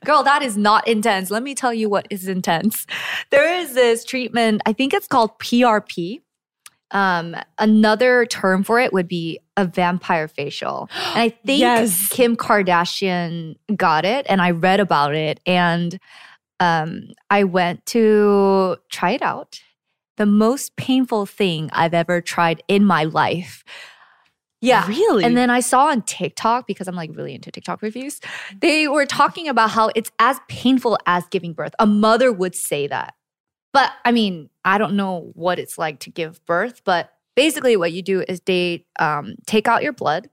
Girl, 0.05 0.23
that 0.23 0.43
is 0.43 0.57
not 0.57 0.87
intense. 0.87 1.31
Let 1.31 1.43
me 1.43 1.55
tell 1.55 1.73
you 1.75 1.89
what 1.89 2.07
is 2.11 2.29
intense. 2.29 2.87
There 3.31 3.59
is 3.59 3.75
this 3.75 4.05
treatment, 4.05 4.63
I 4.67 4.73
think 4.73 4.95
it's 4.95 5.07
called 5.07 5.39
PRP. 5.39 6.21
Um, 6.91 7.35
another 7.59 8.25
term 8.27 8.63
for 8.63 8.79
it 8.79 8.93
would 8.93 9.09
be 9.09 9.41
a 9.57 9.65
vampire 9.65 10.29
facial. 10.29 10.89
And 11.15 11.23
I 11.23 11.29
think 11.47 11.61
Yes. 11.61 12.09
Kim 12.11 12.37
Kardashian 12.37 13.57
got 13.75 14.05
it 14.05 14.27
and 14.29 14.41
I 14.41 14.53
read 14.53 14.81
about 14.81 15.15
it 15.15 15.41
and 15.45 15.99
um, 16.61 17.09
I 17.31 17.45
went 17.45 17.85
to 17.87 18.77
try 18.91 19.11
it 19.13 19.23
out. 19.23 19.61
The 20.19 20.27
most 20.27 20.77
painful 20.77 21.27
thing 21.27 21.69
I've 21.73 21.95
ever 21.95 22.21
tried 22.21 22.63
in 22.69 22.85
my 22.85 23.05
life. 23.05 23.65
Yeah. 24.65 24.87
Really? 24.89 25.25
And 25.25 25.37
then 25.37 25.51
I 25.51 25.61
saw 25.61 25.87
on 25.89 26.03
TikTok, 26.03 26.67
because 26.67 26.89
I'm 26.89 26.95
like 26.95 27.11
really 27.15 27.35
into 27.35 27.51
TikTok 27.51 27.83
reviews, 27.83 28.21
they 28.61 28.89
were 28.89 29.07
talking 29.07 29.49
about 29.49 29.71
how 29.71 29.91
it's 29.95 30.11
as 30.19 30.41
painful 30.49 30.99
as 31.07 31.27
giving 31.29 31.53
birth. 31.53 31.75
A 31.79 31.87
mother 31.87 32.33
would 32.33 32.55
say 32.55 32.87
that. 32.87 33.15
But 33.73 33.91
I 34.05 34.13
mean, 34.13 34.51
I 34.65 34.79
don't 34.79 34.95
know 34.95 35.33
what 35.35 35.59
it's 35.59 35.77
like 35.77 36.01
to 36.01 36.11
give 36.11 36.45
birth, 36.47 36.83
but 36.85 37.11
basically 37.35 37.77
what 37.77 37.93
you 37.93 38.03
do 38.03 38.25
is 38.27 38.41
they 38.41 38.87
um, 38.99 39.35
take 39.47 39.69
out 39.69 39.83
your 39.83 39.93
blood 39.93 40.31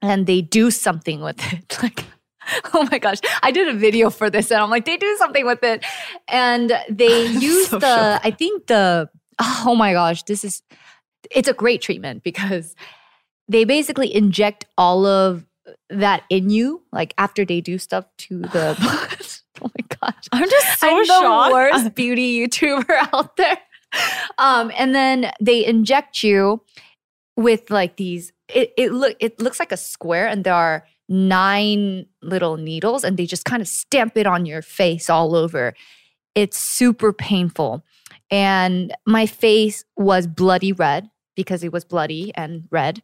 and 0.00 0.26
they 0.26 0.40
do 0.40 0.70
something 0.70 1.20
with 1.20 1.40
it. 1.52 1.78
Like, 1.82 2.04
oh 2.72 2.88
my 2.90 2.98
gosh, 2.98 3.18
I 3.42 3.50
did 3.50 3.68
a 3.68 3.74
video 3.74 4.08
for 4.08 4.30
this 4.30 4.50
and 4.50 4.62
I'm 4.62 4.70
like, 4.70 4.86
they 4.86 4.96
do 4.96 5.16
something 5.18 5.44
with 5.44 5.62
it. 5.62 5.84
And 6.28 6.72
they 6.88 7.26
use 7.26 7.68
so 7.68 7.78
the, 7.78 7.86
shocked. 7.86 8.26
I 8.26 8.30
think 8.30 8.68
the, 8.68 9.10
oh 9.38 9.74
my 9.76 9.92
gosh, 9.92 10.22
this 10.22 10.44
is, 10.44 10.62
it's 11.30 11.48
a 11.48 11.52
great 11.52 11.82
treatment 11.82 12.22
because 12.22 12.74
they 13.48 13.64
basically 13.64 14.14
inject 14.14 14.66
all 14.76 15.06
of 15.06 15.44
that 15.90 16.24
in 16.30 16.50
you, 16.50 16.82
like 16.92 17.14
after 17.18 17.44
they 17.44 17.60
do 17.60 17.78
stuff 17.78 18.04
to 18.18 18.40
the 18.40 18.76
oh 19.62 19.70
my 19.78 19.96
gosh. 20.00 20.28
I'm 20.32 20.48
just 20.48 20.78
so 20.80 20.88
I'm 20.88 21.06
the 21.06 21.50
worst 21.52 21.94
beauty 21.94 22.46
YouTuber 22.46 22.90
out 23.12 23.36
there. 23.36 23.58
Um, 24.36 24.70
and 24.76 24.94
then 24.94 25.32
they 25.40 25.64
inject 25.64 26.22
you 26.22 26.62
with 27.36 27.70
like 27.70 27.96
these. 27.96 28.32
It 28.48 28.72
it 28.76 28.92
look 28.92 29.16
it 29.20 29.40
looks 29.40 29.58
like 29.58 29.72
a 29.72 29.76
square, 29.76 30.26
and 30.26 30.44
there 30.44 30.54
are 30.54 30.86
nine 31.08 32.06
little 32.22 32.56
needles, 32.56 33.04
and 33.04 33.16
they 33.16 33.26
just 33.26 33.44
kind 33.44 33.62
of 33.62 33.68
stamp 33.68 34.16
it 34.16 34.26
on 34.26 34.46
your 34.46 34.62
face 34.62 35.08
all 35.08 35.34
over. 35.34 35.74
It's 36.34 36.58
super 36.58 37.12
painful, 37.12 37.82
and 38.30 38.94
my 39.06 39.26
face 39.26 39.84
was 39.96 40.26
bloody 40.26 40.72
red 40.72 41.10
because 41.38 41.62
it 41.62 41.72
was 41.72 41.84
bloody 41.84 42.32
and 42.34 42.66
red, 42.72 43.00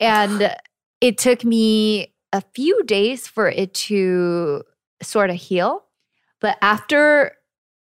and 0.00 0.56
it 1.02 1.18
took 1.18 1.44
me 1.44 2.14
a 2.32 2.40
few 2.54 2.82
days 2.84 3.28
for 3.28 3.46
it 3.50 3.74
to 3.74 4.62
sort 5.02 5.28
of 5.28 5.36
heal. 5.36 5.84
But 6.40 6.56
after 6.62 7.32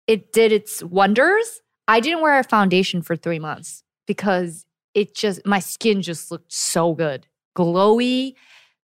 it 0.08 0.32
did 0.32 0.54
its 0.54 0.82
wonders, 0.82 1.60
I 1.90 2.00
didn't 2.00 2.22
wear 2.22 2.40
a 2.40 2.44
foundation 2.46 3.02
for 3.02 3.18
three 3.18 3.38
months 3.38 3.84
because 4.08 4.66
it 4.94 5.14
just, 5.14 5.46
my 5.46 5.60
skin 5.60 6.02
just 6.02 6.32
looked 6.32 6.54
so 6.54 6.94
good. 6.94 7.28
Glowy, 7.58 8.36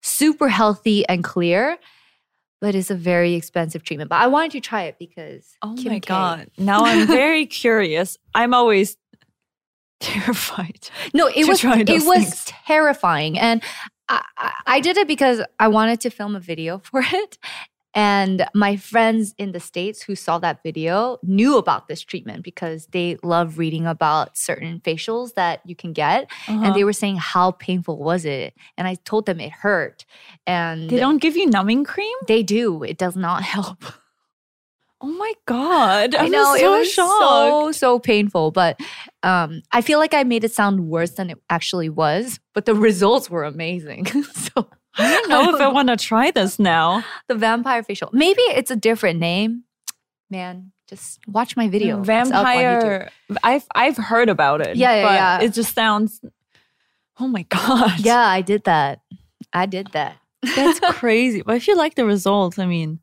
super 0.03 0.49
healthy 0.49 1.07
and 1.07 1.23
clear. 1.23 1.77
But 2.63 2.75
it's 2.75 2.91
a 2.91 2.95
very 2.95 3.35
expensive 3.35 3.83
treatment. 3.83 4.09
But 4.09 4.21
I 4.23 4.27
wanted 4.27 4.53
to 4.53 4.61
try 4.61 4.85
it 4.85 4.97
because 4.99 5.55
Oh 5.61 5.75
Kim 5.77 5.93
my 5.93 6.01
K. 6.01 6.09
god! 6.09 6.51
Now 6.57 6.83
I'm 6.87 7.07
very 7.07 7.45
curious. 7.63 8.17
I'm 8.35 8.55
always 8.55 8.97
terrified. 10.05 10.89
No, 11.13 11.27
it 11.29 11.47
was 11.49 11.65
it 11.65 11.87
those 11.87 12.05
was 12.07 12.45
terrifying, 12.67 13.39
and 13.39 13.63
I, 14.09 14.23
I, 14.37 14.53
I 14.67 14.81
did 14.81 14.97
it 14.97 15.09
because 15.09 15.43
I 15.59 15.69
wanted 15.69 16.01
to 16.03 16.11
film 16.11 16.37
a 16.37 16.41
video 16.41 16.79
for 16.85 17.03
it. 17.05 17.39
And 17.97 18.45
my 18.55 18.75
friends 18.77 19.37
in 19.39 19.53
the 19.53 19.61
states 19.61 20.03
who 20.03 20.17
saw 20.17 20.41
that 20.41 20.65
video 20.65 21.19
knew 21.23 21.59
about 21.59 21.87
this 21.87 22.03
treatment 22.03 22.43
because 22.43 22.87
they 22.91 23.19
love 23.23 23.57
reading 23.57 23.87
about 23.87 24.37
certain 24.37 24.81
facials 24.81 25.35
that 25.35 25.61
you 25.65 25.77
can 25.77 25.93
get, 25.93 26.25
Uh-huh. 26.49 26.61
and 26.65 26.75
they 26.75 26.83
were 26.83 26.93
saying 26.93 27.19
how 27.19 27.53
painful 27.53 27.99
was 27.99 28.25
it, 28.25 28.53
and 28.77 28.89
I 28.89 28.97
told 29.05 29.27
them 29.27 29.39
it 29.39 29.53
hurt, 29.53 30.05
and 30.45 30.91
they 30.91 30.97
don't 30.99 31.19
give 31.23 31.37
you 31.37 31.47
numbing 31.47 31.85
cream. 31.85 32.17
They 32.27 32.43
do. 32.43 32.83
It 32.83 32.99
does 32.99 33.15
not 33.15 33.43
help. 33.57 33.85
Oh 35.05 35.13
my 35.19 35.35
god! 35.45 36.15
I 36.15 36.29
know 36.29 36.57
so 36.57 36.75
it 36.75 36.79
was 36.79 36.91
shocked. 36.91 37.21
so 37.21 37.73
so 37.73 37.99
painful, 37.99 38.53
but 38.53 38.81
um, 39.23 39.61
I 39.71 39.83
feel 39.83 39.99
like 39.99 40.15
I 40.15 40.25
made 40.25 40.45
it 40.45 40.53
sound 40.53 40.89
worse 40.89 41.11
than 41.11 41.29
it 41.29 41.39
actually 41.51 41.91
was. 41.91 42.41
But 42.55 42.65
the 42.65 42.75
results 42.89 43.29
were 43.29 43.45
amazing. 43.45 44.07
so 44.33 44.67
I 44.97 45.11
don't 45.11 45.29
know 45.29 45.55
if 45.55 45.61
I 45.61 45.69
want 45.69 45.89
to 45.89 45.99
try 45.99 46.31
this 46.31 46.59
now. 46.59 47.05
the 47.29 47.35
vampire 47.35 47.83
facial. 47.83 48.09
Maybe 48.15 48.41
it's 48.41 48.71
a 48.71 48.77
different 48.77 49.21
name. 49.21 49.65
Man, 50.31 50.73
just 50.89 51.21
watch 51.29 51.55
my 51.55 51.69
video. 51.69 52.01
It's 52.01 52.09
up 52.09 52.17
on 52.17 52.57
YouTube. 52.57 52.81
Vampire. 52.81 53.11
I've 53.43 53.67
I've 53.75 53.99
heard 53.99 54.31
about 54.31 54.63
it. 54.63 54.75
Yeah, 54.77 54.95
yeah, 54.95 55.03
but 55.03 55.13
yeah. 55.13 55.41
It 55.43 55.53
just 55.53 55.75
sounds. 55.75 56.23
Oh 57.21 57.29
my 57.29 57.43
god! 57.43 58.01
Yeah, 58.01 58.27
I 58.27 58.41
did 58.41 58.65
that. 58.65 59.03
I 59.53 59.67
did 59.67 59.89
that. 59.93 60.17
that's 60.57 60.81
crazy. 60.81 61.43
But 61.43 61.57
if 61.57 61.69
you 61.69 61.77
like 61.77 61.95
the 61.95 62.07
results, 62.07 62.59
I 62.59 62.65
mean, 62.65 63.01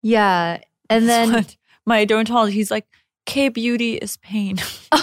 yeah, 0.00 0.60
and 0.90 1.08
then 1.08 1.32
what 1.32 1.56
my 1.86 2.04
dermatologist, 2.04 2.54
he's 2.54 2.70
like, 2.70 2.86
K 3.26 3.48
beauty 3.48 3.94
is 3.94 4.16
pain. 4.18 4.56
K 4.92 5.00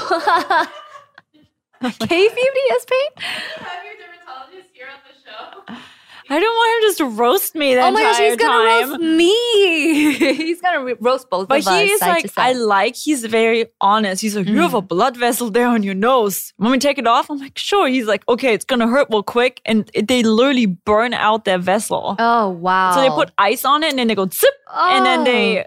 beauty 1.81 1.89
is 1.89 2.85
pain. 2.85 3.09
have 3.17 3.83
your 3.83 3.95
dermatologist 3.97 4.69
here 4.73 4.87
on 4.87 4.99
the 5.07 5.13
show. 5.29 5.81
I 6.29 6.39
don't 6.39 6.55
want 6.55 6.83
him 6.83 6.87
just 6.87 6.97
to 6.99 7.05
roast 7.05 7.55
me 7.55 7.75
the 7.75 7.81
Oh 7.81 7.91
my 7.91 8.03
gosh, 8.03 8.15
entire 8.19 8.29
he's 8.29 8.37
gonna 8.37 8.63
roast 8.63 9.01
me. 9.01 10.13
he's 10.35 10.61
gonna 10.61 10.81
re- 10.81 10.95
roast 11.01 11.29
both 11.29 11.49
But 11.49 11.59
of 11.59 11.67
us. 11.67 11.73
But 11.73 11.83
he 11.83 11.91
is 11.91 11.99
like. 11.99 12.31
I 12.37 12.53
like, 12.53 12.95
he's 12.95 13.25
very 13.25 13.65
honest. 13.81 14.21
He's 14.21 14.37
like, 14.37 14.47
you 14.47 14.59
have 14.59 14.73
a 14.73 14.81
mm. 14.81 14.87
blood 14.87 15.17
vessel 15.17 15.49
there 15.51 15.67
on 15.67 15.83
your 15.83 15.95
nose. 15.95 16.53
Want 16.57 16.71
me 16.71 16.79
to 16.79 16.87
take 16.87 16.97
it 16.97 17.05
off? 17.05 17.29
I'm 17.29 17.37
like, 17.37 17.57
sure. 17.57 17.89
He's 17.89 18.05
like, 18.05 18.23
okay, 18.29 18.53
it's 18.53 18.63
gonna 18.63 18.87
hurt 18.87 19.07
real 19.09 19.23
quick. 19.23 19.61
And 19.65 19.91
it, 19.93 20.07
they 20.07 20.23
literally 20.23 20.67
burn 20.67 21.13
out 21.13 21.43
their 21.43 21.57
vessel. 21.57 22.15
oh 22.17 22.49
wow. 22.49 22.93
So 22.93 23.01
they 23.01 23.09
put 23.09 23.31
ice 23.37 23.65
on 23.65 23.83
it 23.83 23.89
and 23.89 23.99
then 23.99 24.07
they 24.07 24.15
go 24.15 24.29
zip 24.29 24.49
and 24.73 25.05
then 25.05 25.21
Oh. 25.21 25.23
they 25.25 25.65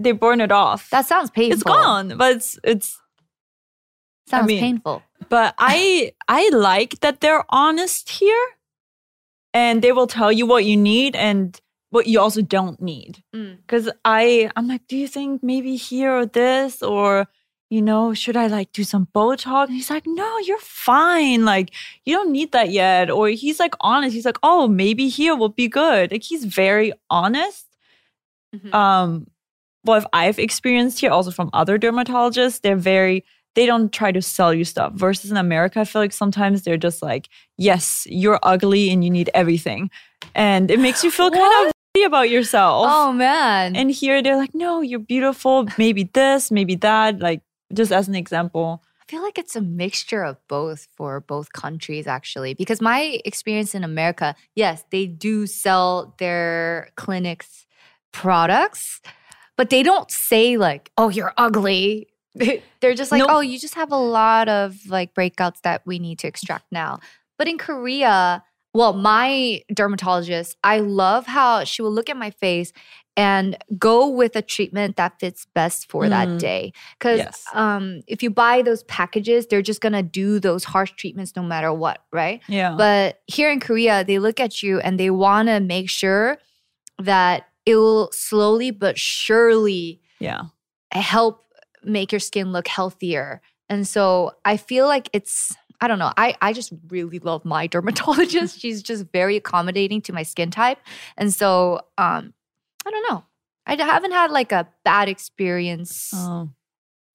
they 0.00 0.12
burn 0.12 0.40
it 0.40 0.50
off. 0.52 0.90
That 0.90 1.06
sounds 1.06 1.30
painful. 1.30 1.54
it's 1.54 1.62
gone. 1.62 2.16
But 2.16 2.36
it's 2.36 2.58
it's 2.64 2.98
Sounds 4.28 4.46
mean- 4.46 4.60
painful. 4.60 5.02
but 5.28 5.54
I 5.58 6.12
I 6.28 6.48
like 6.50 7.00
that 7.00 7.20
they're 7.20 7.44
honest 7.50 8.08
here. 8.10 8.46
And 9.52 9.82
they 9.82 9.90
will 9.90 10.06
tell 10.06 10.30
you 10.30 10.46
what 10.46 10.64
you 10.64 10.76
need 10.76 11.16
and 11.16 11.60
what 11.90 12.06
you 12.06 12.20
also 12.20 12.40
don't 12.40 12.80
need. 12.80 13.24
Mm. 13.34 13.58
Cause 13.66 13.90
I 14.04 14.48
I'm 14.54 14.68
like, 14.68 14.86
do 14.86 14.96
you 14.96 15.08
think 15.08 15.42
maybe 15.42 15.74
here 15.74 16.12
or 16.14 16.24
this? 16.26 16.82
Or, 16.84 17.26
you 17.68 17.82
know, 17.82 18.14
should 18.14 18.36
I 18.36 18.46
like 18.46 18.70
do 18.70 18.84
some 18.84 19.08
Botox? 19.12 19.64
And 19.66 19.74
he's 19.74 19.90
like, 19.90 20.04
no, 20.06 20.38
you're 20.38 20.60
fine. 20.60 21.44
Like, 21.44 21.72
you 22.04 22.14
don't 22.14 22.30
need 22.30 22.52
that 22.52 22.70
yet. 22.70 23.10
Or 23.10 23.26
he's 23.28 23.58
like 23.58 23.74
honest. 23.80 24.14
He's 24.14 24.24
like, 24.24 24.38
oh, 24.44 24.68
maybe 24.68 25.08
here 25.08 25.34
will 25.34 25.48
be 25.48 25.66
good. 25.66 26.12
Like 26.12 26.22
he's 26.22 26.44
very 26.44 26.92
honest. 27.10 27.66
Mhm. 28.54 28.72
Um, 28.72 29.26
what 29.82 30.08
I've 30.12 30.38
experienced 30.38 31.00
here 31.00 31.10
also 31.10 31.30
from 31.30 31.50
other 31.52 31.78
dermatologists, 31.78 32.60
they're 32.60 32.76
very 32.76 33.24
they 33.54 33.66
don't 33.66 33.92
try 33.92 34.12
to 34.12 34.22
sell 34.22 34.54
you 34.54 34.64
stuff. 34.64 34.92
Versus 34.94 35.30
in 35.30 35.36
America, 35.36 35.80
I 35.80 35.84
feel 35.84 36.00
like 36.00 36.12
sometimes 36.12 36.62
they're 36.62 36.76
just 36.76 37.02
like, 37.02 37.28
yes, 37.58 38.06
you're 38.08 38.38
ugly 38.42 38.90
and 38.90 39.02
you 39.02 39.10
need 39.10 39.28
everything. 39.34 39.90
And 40.34 40.70
it 40.70 40.78
makes 40.78 41.02
you 41.02 41.10
feel 41.10 41.30
kind 41.30 41.66
of 41.66 41.72
about 42.06 42.30
yourself. 42.30 42.86
Oh 42.88 43.12
man. 43.12 43.76
And 43.76 43.90
here 43.90 44.22
they're 44.22 44.36
like, 44.36 44.54
no, 44.54 44.80
you're 44.80 45.00
beautiful. 45.00 45.66
Maybe 45.76 46.04
this, 46.04 46.50
maybe 46.50 46.76
that. 46.76 47.18
Like, 47.18 47.42
just 47.74 47.92
as 47.92 48.08
an 48.08 48.14
example. 48.14 48.82
I 49.02 49.10
feel 49.10 49.22
like 49.22 49.38
it's 49.38 49.56
a 49.56 49.60
mixture 49.60 50.22
of 50.22 50.36
both 50.46 50.86
for 50.96 51.20
both 51.20 51.52
countries, 51.52 52.06
actually. 52.06 52.54
Because 52.54 52.80
my 52.80 53.20
experience 53.24 53.74
in 53.74 53.82
America, 53.82 54.36
yes, 54.54 54.84
they 54.90 55.06
do 55.06 55.46
sell 55.46 56.14
their 56.18 56.90
clinics 56.94 57.66
products, 58.12 59.00
but 59.60 59.68
they 59.68 59.82
don't 59.82 60.10
say, 60.10 60.56
like, 60.56 60.90
oh, 60.96 61.10
you're 61.10 61.34
ugly. 61.36 62.08
they're 62.80 62.94
just 62.94 63.12
like, 63.12 63.18
No. 63.18 63.26
oh, 63.28 63.40
you 63.40 63.58
just 63.58 63.74
have 63.74 63.92
a 63.92 63.96
lot 64.18 64.48
of 64.48 64.74
like 64.88 65.12
breakouts 65.12 65.60
that 65.64 65.82
we 65.84 65.98
need 65.98 66.18
to 66.20 66.26
extract 66.26 66.64
now. 66.72 66.98
But 67.36 67.46
in 67.46 67.58
Korea, 67.58 68.42
well, 68.72 68.94
my 68.94 69.60
dermatologist, 69.74 70.56
I 70.64 70.78
love 70.80 71.26
how 71.26 71.64
she 71.64 71.82
will 71.82 71.92
look 71.92 72.08
at 72.08 72.16
my 72.16 72.30
face 72.30 72.72
and 73.18 73.58
go 73.78 74.08
with 74.08 74.34
a 74.34 74.40
treatment 74.40 74.96
that 74.96 75.20
fits 75.20 75.46
best 75.52 75.90
for 75.90 76.08
that 76.08 76.28
Mm. 76.28 76.38
day. 76.38 76.72
Because 76.98 77.18
Yes. 77.18 77.44
um, 77.52 78.00
if 78.06 78.22
you 78.22 78.30
buy 78.30 78.62
those 78.62 78.82
packages, 78.84 79.46
they're 79.46 79.60
just 79.60 79.82
gonna 79.82 80.02
do 80.02 80.40
those 80.40 80.64
harsh 80.64 80.92
treatments 80.96 81.36
no 81.36 81.42
matter 81.42 81.70
what, 81.70 82.02
right? 82.14 82.40
Yeah. 82.48 82.76
But 82.78 83.20
here 83.26 83.50
in 83.50 83.60
Korea, 83.60 84.04
they 84.04 84.18
look 84.18 84.40
at 84.40 84.62
you 84.62 84.80
and 84.80 84.98
they 84.98 85.10
want 85.10 85.48
to 85.48 85.60
make 85.60 85.90
sure 85.90 86.38
that 86.98 87.44
it 87.66 87.76
will 87.76 88.10
slowly 88.12 88.70
but 88.70 88.98
surely 88.98 90.00
yeah. 90.18 90.42
help 90.92 91.44
make 91.84 92.12
your 92.12 92.20
skin 92.20 92.52
look 92.52 92.68
healthier. 92.68 93.40
And 93.68 93.86
so 93.86 94.32
I 94.44 94.56
feel 94.56 94.86
like 94.86 95.08
it's 95.12 95.54
I 95.80 95.88
don't 95.88 95.98
know. 95.98 96.12
I 96.16 96.34
I 96.42 96.52
just 96.52 96.72
really 96.88 97.18
love 97.20 97.44
my 97.44 97.66
dermatologist. 97.72 98.58
She's 98.60 98.82
just 98.82 99.06
very 99.12 99.36
accommodating 99.36 100.00
to 100.02 100.12
my 100.12 100.22
skin 100.24 100.50
type. 100.50 100.78
And 101.16 101.32
so 101.32 101.80
um 101.98 102.34
I 102.86 102.90
don't 102.90 103.06
know. 103.10 103.24
I 103.66 103.76
haven't 103.76 104.12
had 104.12 104.30
like 104.30 104.52
a 104.52 104.66
bad 104.84 105.08
experience, 105.08 106.10
Oh. 106.14 106.48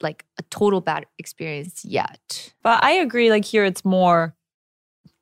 like 0.01 0.23
a 0.39 0.43
total 0.43 0.79
bad 0.79 1.05
experience 1.17 1.83
yet. 1.83 2.53
But 2.63 2.83
I 2.83 2.91
agree, 2.91 3.29
like 3.29 3.43
here 3.45 3.65
it's 3.65 3.83
more 3.83 4.35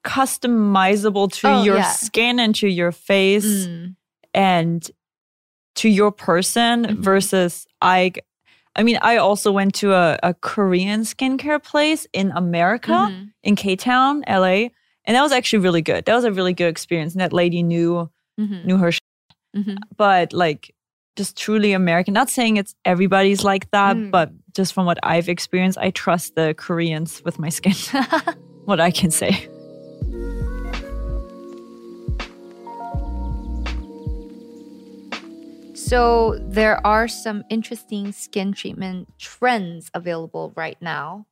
customizable 0.06 1.32
to 1.39 1.48
Oh, 1.48 1.63
your 1.63 1.77
yeah. 1.77 1.92
skin 1.92 2.39
and 2.39 2.53
to 2.56 2.68
your 2.68 2.92
face 2.92 3.65
Mm. 3.68 3.96
and 4.34 4.92
to 5.75 5.89
your 5.89 6.12
person 6.12 6.86
Mhm. 6.86 6.98
versus 7.03 7.65
I 7.82 8.13
I 8.75 8.82
mean, 8.82 8.98
I 9.03 9.18
also 9.18 9.51
went 9.51 9.75
to 9.75 9.94
a, 9.94 10.18
a 10.24 10.34
Korean 10.34 11.01
skincare 11.01 11.62
place 11.63 12.08
in 12.12 12.32
America, 12.32 12.92
Mhm. 13.12 13.30
in 13.44 13.56
K 13.56 13.75
Town, 13.75 14.24
LA. 14.27 14.70
And 15.06 15.15
that 15.15 15.22
was 15.22 15.32
actually 15.32 15.60
really 15.60 15.82
good. 15.84 16.06
That 16.06 16.15
was 16.15 16.24
a 16.24 16.32
really 16.32 16.53
good 16.53 16.70
experience. 16.70 17.13
And 17.13 17.22
that 17.22 17.34
lady 17.34 17.62
knew 17.62 18.10
Mhm. 18.39 18.65
knew 18.65 18.77
her 18.77 18.92
sh- 18.92 19.00
Mhm. 19.56 19.77
but 19.98 20.34
like 20.34 20.74
just 21.15 21.38
truly 21.38 21.74
American. 21.74 22.13
Not 22.15 22.30
saying 22.32 22.58
it's 22.58 22.74
everybody's 22.86 23.44
like 23.44 23.70
that, 23.72 23.96
Mm. 23.96 24.10
but 24.10 24.32
just 24.56 24.74
from 24.74 24.88
what 24.88 24.98
I've 25.03 25.30
experienced, 25.30 25.77
I 25.77 25.92
trust 25.92 26.34
the 26.36 26.56
Koreans 26.58 27.22
with 27.24 27.38
my 27.38 27.50
skin. 27.50 27.74
what 28.65 28.80
I 28.80 28.89
can 28.89 29.12
say. 29.12 29.48
So 35.86 36.40
there 36.40 36.86
are 36.88 37.10
some 37.10 37.44
interesting 37.50 38.13
skin 38.13 38.54
treatment 38.54 39.10
trends 39.20 39.92
available 39.94 40.54
right 40.56 40.78
now. 40.82 41.28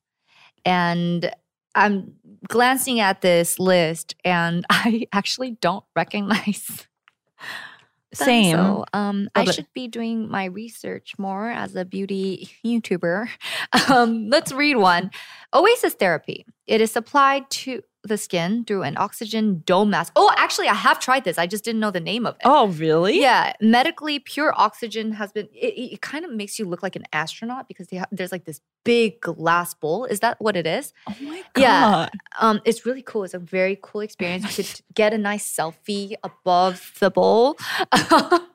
And 0.65 1.31
I'm 1.73 2.15
glancing 2.49 2.99
at 2.99 3.21
this 3.21 3.59
list 3.59 4.15
and 4.25 4.65
I 4.69 5.07
actually 5.13 5.51
don't 5.61 5.85
recognize 5.95 6.67
them. 6.67 6.85
Same. 8.13 8.57
So 8.57 8.85
um, 8.91 9.29
I 9.35 9.45
should 9.45 9.71
be 9.73 9.87
doing 9.87 10.29
my 10.29 10.45
research 10.45 11.13
more 11.17 11.49
as 11.49 11.75
a 11.75 11.85
beauty 11.85 12.49
YouTuber. 12.65 13.29
Um, 13.89 14.29
let's 14.29 14.51
read 14.51 14.75
one. 14.75 15.11
Oasis 15.53 15.93
therapy. 15.93 16.45
It 16.67 16.81
is 16.81 16.97
applied 16.97 17.49
to 17.51 17.81
the 18.03 18.17
skin 18.17 18.65
through 18.65 18.83
an 18.83 18.97
oxygen 18.97 19.63
dome 19.65 19.91
mask. 19.91 20.13
Oh, 20.15 20.33
actually, 20.37 20.67
I 20.67 20.73
have 20.73 20.99
tried 20.99 21.23
this. 21.23 21.37
I 21.37 21.47
just 21.47 21.63
didn't 21.63 21.79
know 21.79 21.91
the 21.91 21.99
name 21.99 22.25
of 22.25 22.35
it. 22.35 22.41
Oh, 22.43 22.67
really? 22.67 23.19
Yeah, 23.19 23.53
medically 23.61 24.19
pure 24.19 24.53
oxygen 24.57 25.13
has 25.13 25.31
been. 25.31 25.47
It, 25.53 25.93
it, 25.93 26.01
kind 26.01 26.25
of 26.25 26.31
makes 26.31 26.57
you 26.57 26.65
look 26.65 26.81
like 26.81 26.95
an 26.95 27.03
astronaut 27.13 27.67
because 27.67 27.87
they 27.87 27.97
ha- 27.97 28.07
there's 28.11 28.31
like 28.31 28.45
this 28.45 28.59
big 28.83 29.21
glass 29.21 29.73
bowl. 29.73 30.05
Is 30.05 30.21
that 30.21 30.41
what 30.41 30.55
it 30.55 30.65
is? 30.65 30.93
Oh 31.07 31.15
my 31.21 31.43
god. 31.53 31.61
Yeah. 31.61 32.09
Um, 32.39 32.61
it's 32.65 32.85
really 32.85 33.03
cool. 33.03 33.23
It's 33.23 33.33
a 33.33 33.39
very 33.39 33.77
cool 33.81 34.01
experience. 34.01 34.57
You 34.57 34.63
could 34.63 34.81
get 34.93 35.13
a 35.13 35.17
nice 35.17 35.47
selfie 35.55 36.15
above 36.23 36.93
the 36.99 37.11
bowl. 37.11 37.57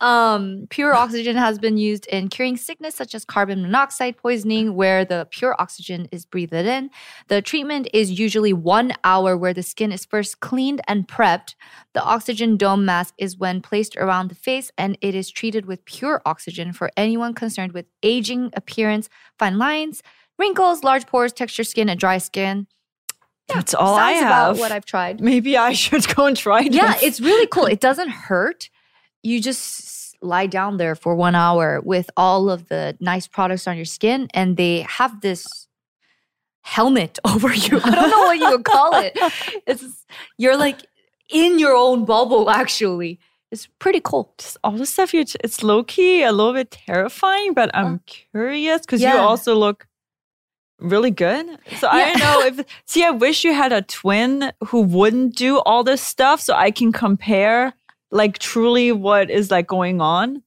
um, 0.00 0.66
pure 0.70 0.94
oxygen 0.94 1.36
has 1.36 1.58
been 1.58 1.76
used 1.76 2.06
in 2.06 2.28
curing 2.28 2.56
sickness 2.56 2.94
such 2.94 3.14
as 3.14 3.24
carbon 3.24 3.62
monoxide 3.62 4.16
poisoning, 4.16 4.74
where 4.74 5.04
the 5.04 5.26
pure 5.30 5.54
oxygen 5.58 6.08
is 6.12 6.24
breathed 6.24 6.52
in. 6.52 6.90
The 7.28 7.42
treatment 7.42 7.88
is 7.92 8.18
usually 8.18 8.52
one 8.52 8.92
hour, 9.04 9.36
where 9.36 9.54
the 9.54 9.62
skin 9.62 9.92
is 9.92 10.04
first 10.04 10.40
cleaned 10.40 10.80
and 10.86 11.08
prepped. 11.08 11.54
The 11.92 12.02
oxygen 12.02 12.56
dome 12.56 12.84
mask 12.84 13.14
is 13.18 13.36
when 13.36 13.62
placed 13.62 13.96
around 13.96 14.28
the 14.28 14.34
face, 14.34 14.70
and 14.76 14.98
it 15.00 15.14
is 15.14 15.30
treated 15.30 15.66
with 15.66 15.84
pure 15.84 16.22
oxygen 16.26 16.72
for 16.72 16.90
anyone 16.96 17.34
concerned 17.34 17.72
with 17.72 17.86
aging, 18.02 18.50
appearance, 18.54 19.08
fine 19.38 19.58
lines, 19.58 20.02
wrinkles, 20.38 20.84
large 20.84 21.06
pores, 21.06 21.32
texture 21.32 21.64
skin, 21.64 21.88
and 21.88 21.98
dry 21.98 22.18
skin. 22.18 22.66
That's 23.48 23.74
all 23.74 23.94
I 23.94 24.12
have. 24.12 24.26
about 24.26 24.58
what 24.58 24.72
I've 24.72 24.84
tried. 24.84 25.20
Maybe 25.20 25.56
I 25.56 25.72
should 25.84 26.06
go 26.14 26.26
and 26.26 26.36
try 26.36 26.62
it. 26.62 26.72
Yeah, 26.72 26.94
it's 27.02 27.20
really 27.20 27.46
cool. 27.46 27.66
It 27.66 27.80
doesn't 27.80 28.08
hurt. 28.08 28.68
You 29.22 29.40
just 29.40 30.16
lie 30.22 30.46
down 30.46 30.76
there 30.76 30.94
for 30.94 31.14
one 31.14 31.34
hour 31.34 31.80
with 31.80 32.10
all 32.16 32.48
of 32.50 32.68
the 32.68 32.96
nice 33.00 33.26
products 33.26 33.66
on 33.66 33.76
your 33.76 33.84
skin, 33.84 34.28
and 34.34 34.56
they 34.56 34.80
have 34.88 35.20
this 35.20 35.66
helmet 36.62 37.18
over 37.24 37.52
you. 37.52 37.80
I 37.82 37.90
don't 37.90 38.10
know 38.10 38.20
what 38.20 38.38
you 38.38 38.50
would 38.50 38.64
call 38.64 38.94
it. 38.94 39.16
It's 39.66 40.04
you're 40.38 40.56
like 40.56 40.80
in 41.30 41.58
your 41.58 41.74
own 41.74 42.04
bubble. 42.04 42.50
Actually, 42.50 43.18
it's 43.50 43.68
pretty 43.78 44.00
cool. 44.00 44.32
just 44.38 44.56
all 44.64 44.72
the 44.72 44.86
stuff 44.86 45.14
you 45.14 45.24
it's 45.42 45.62
low 45.62 45.84
key 45.84 46.22
a 46.22 46.32
little 46.32 46.52
bit 46.52 46.70
terrifying, 46.70 47.54
but 47.54 47.70
I'm 47.74 48.00
curious 48.06 48.80
because 48.80 49.00
you 49.00 49.08
also 49.20 49.54
look 49.54 49.86
really 50.78 51.10
good. 51.10 51.46
So 51.78 51.88
I 51.88 52.10
don't 52.10 52.18
know 52.20 52.42
if 52.42 52.66
see, 52.84 53.04
I 53.04 53.10
wish 53.10 53.44
you 53.44 53.52
had 53.52 53.72
a 53.72 53.82
twin 53.82 54.52
who 54.64 54.82
wouldn't 54.82 55.36
do 55.36 55.58
all 55.60 55.84
this 55.84 56.02
stuff 56.02 56.40
so 56.40 56.54
I 56.54 56.70
can 56.70 56.92
compare 56.92 57.72
like 58.10 58.38
truly 58.38 58.92
what 58.92 59.30
is 59.30 59.50
like 59.50 59.66
going 59.66 60.00
on. 60.00 60.42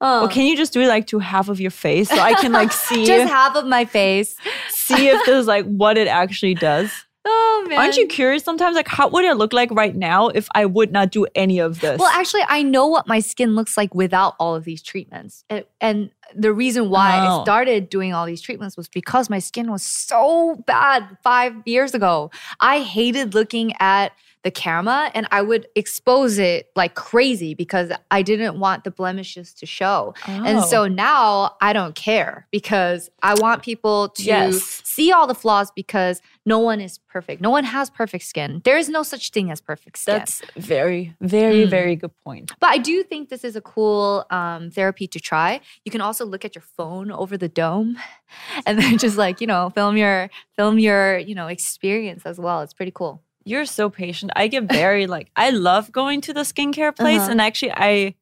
Oh. 0.00 0.24
Or 0.24 0.28
can 0.28 0.44
you 0.44 0.56
just 0.56 0.72
do 0.74 0.84
like 0.86 1.06
to 1.06 1.18
half 1.18 1.48
of 1.48 1.58
your 1.60 1.70
face 1.70 2.10
so 2.10 2.18
I 2.18 2.34
can 2.34 2.52
like 2.52 2.70
see 2.86 3.06
just 3.06 3.32
half 3.32 3.56
of 3.56 3.66
my 3.66 3.84
face. 3.86 4.36
see 4.68 5.08
if 5.08 5.24
there's 5.24 5.46
like 5.46 5.64
what 5.64 5.96
it 5.96 6.08
actually 6.08 6.54
does? 6.54 6.90
Oh 7.28 7.66
man, 7.68 7.78
Aren't 7.80 7.96
you 7.96 8.06
curious 8.06 8.44
sometimes? 8.44 8.76
Like, 8.76 8.86
how 8.86 9.08
would 9.08 9.24
it 9.24 9.34
look 9.36 9.52
like 9.52 9.72
right 9.72 9.96
now 9.96 10.28
if 10.28 10.46
I 10.54 10.64
would 10.64 10.92
not 10.92 11.10
do 11.10 11.26
any 11.34 11.58
of 11.58 11.80
this? 11.80 11.98
Well, 11.98 12.08
actually, 12.14 12.42
I 12.46 12.62
know 12.62 12.86
what 12.86 13.08
my 13.08 13.18
skin 13.18 13.56
looks 13.56 13.76
like 13.76 13.92
without 13.96 14.36
all 14.38 14.54
of 14.54 14.62
these 14.62 14.80
treatments. 14.80 15.42
And, 15.50 15.64
and 15.80 16.10
the 16.36 16.52
reason 16.52 16.88
why 16.88 17.16
I 17.16 17.26
Oh. 17.38 17.42
started 17.42 17.88
doing 17.88 18.14
all 18.14 18.26
these 18.26 18.40
treatments 18.40 18.76
was 18.76 18.86
because 18.86 19.28
my 19.28 19.40
skin 19.40 19.72
was 19.72 19.82
so 19.82 20.62
bad 20.68 21.18
five 21.24 21.52
years 21.64 21.94
ago. 21.94 22.30
I 22.60 22.82
hated 22.82 23.34
looking 23.34 23.72
at 23.80 24.12
the 24.46 24.50
camera 24.52 25.10
and 25.12 25.26
I 25.32 25.42
would 25.42 25.66
expose 25.74 26.38
it 26.38 26.70
like 26.76 26.94
crazy 26.94 27.52
because 27.54 27.90
I 28.12 28.22
didn't 28.22 28.60
want 28.60 28.84
the 28.84 28.92
blemishes 28.92 29.52
to 29.54 29.66
show. 29.66 30.14
And 30.24 30.58
Oh. 30.58 30.66
so 30.72 30.86
now 30.86 31.56
I 31.60 31.72
don't 31.72 31.96
care 31.96 32.46
because 32.52 33.10
I 33.24 33.34
want 33.34 33.64
people 33.64 34.10
to 34.10 34.22
Yes. 34.22 34.82
see 34.84 35.10
all 35.10 35.26
the 35.26 35.34
flaws 35.34 35.72
because 35.74 36.22
no 36.44 36.60
one 36.60 36.80
is 36.80 36.98
perfect. 37.14 37.42
No 37.42 37.50
one 37.50 37.64
has 37.64 37.90
perfect 37.90 38.24
skin. 38.24 38.62
There 38.64 38.78
is 38.78 38.88
no 38.88 39.02
such 39.02 39.30
thing 39.34 39.50
as 39.50 39.60
perfect 39.60 39.98
skin. 39.98 40.14
that's 40.18 40.42
very, 40.56 41.02
very, 41.20 41.66
Mm. 41.66 41.70
very 41.70 41.96
good 41.96 42.14
point. 42.22 42.52
But 42.60 42.70
I 42.70 42.78
do 42.78 43.02
think 43.02 43.28
this 43.30 43.42
is 43.42 43.56
a 43.56 43.60
cool 43.74 44.26
um, 44.30 44.70
therapy 44.70 45.08
to 45.08 45.18
try. 45.18 45.60
You 45.84 45.90
can 45.90 46.00
also 46.00 46.24
look 46.24 46.44
at 46.44 46.54
your 46.54 46.62
phone 46.76 47.10
over 47.10 47.36
the 47.36 47.48
dome, 47.48 47.98
and 48.66 48.78
then 48.78 48.96
just 48.98 49.16
like 49.18 49.40
you 49.40 49.48
know, 49.48 49.70
film 49.70 49.96
your 49.96 50.30
film 50.56 50.78
your 50.78 51.18
you 51.18 51.34
know 51.34 51.48
experience 51.48 52.22
as 52.24 52.38
well. 52.38 52.58
It's 52.62 52.74
pretty 52.74 52.92
cool. 52.94 53.22
You're 53.46 53.64
so 53.64 53.88
patient. 53.88 54.32
I 54.36 54.48
get 54.48 54.64
very 54.64 55.06
like 55.16 55.30
I 55.36 55.50
love 55.50 55.90
going 55.92 56.20
to 56.22 56.32
the 56.34 56.40
skincare 56.42 56.94
place, 56.94 57.20
Uh-huh. 57.22 57.30
and 57.30 57.40
actually 57.40 57.72
I 57.72 58.14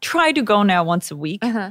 try 0.00 0.32
to 0.32 0.42
go 0.42 0.62
now 0.62 0.84
once 0.84 1.10
a 1.10 1.16
week. 1.16 1.42
Uh-huh. 1.44 1.70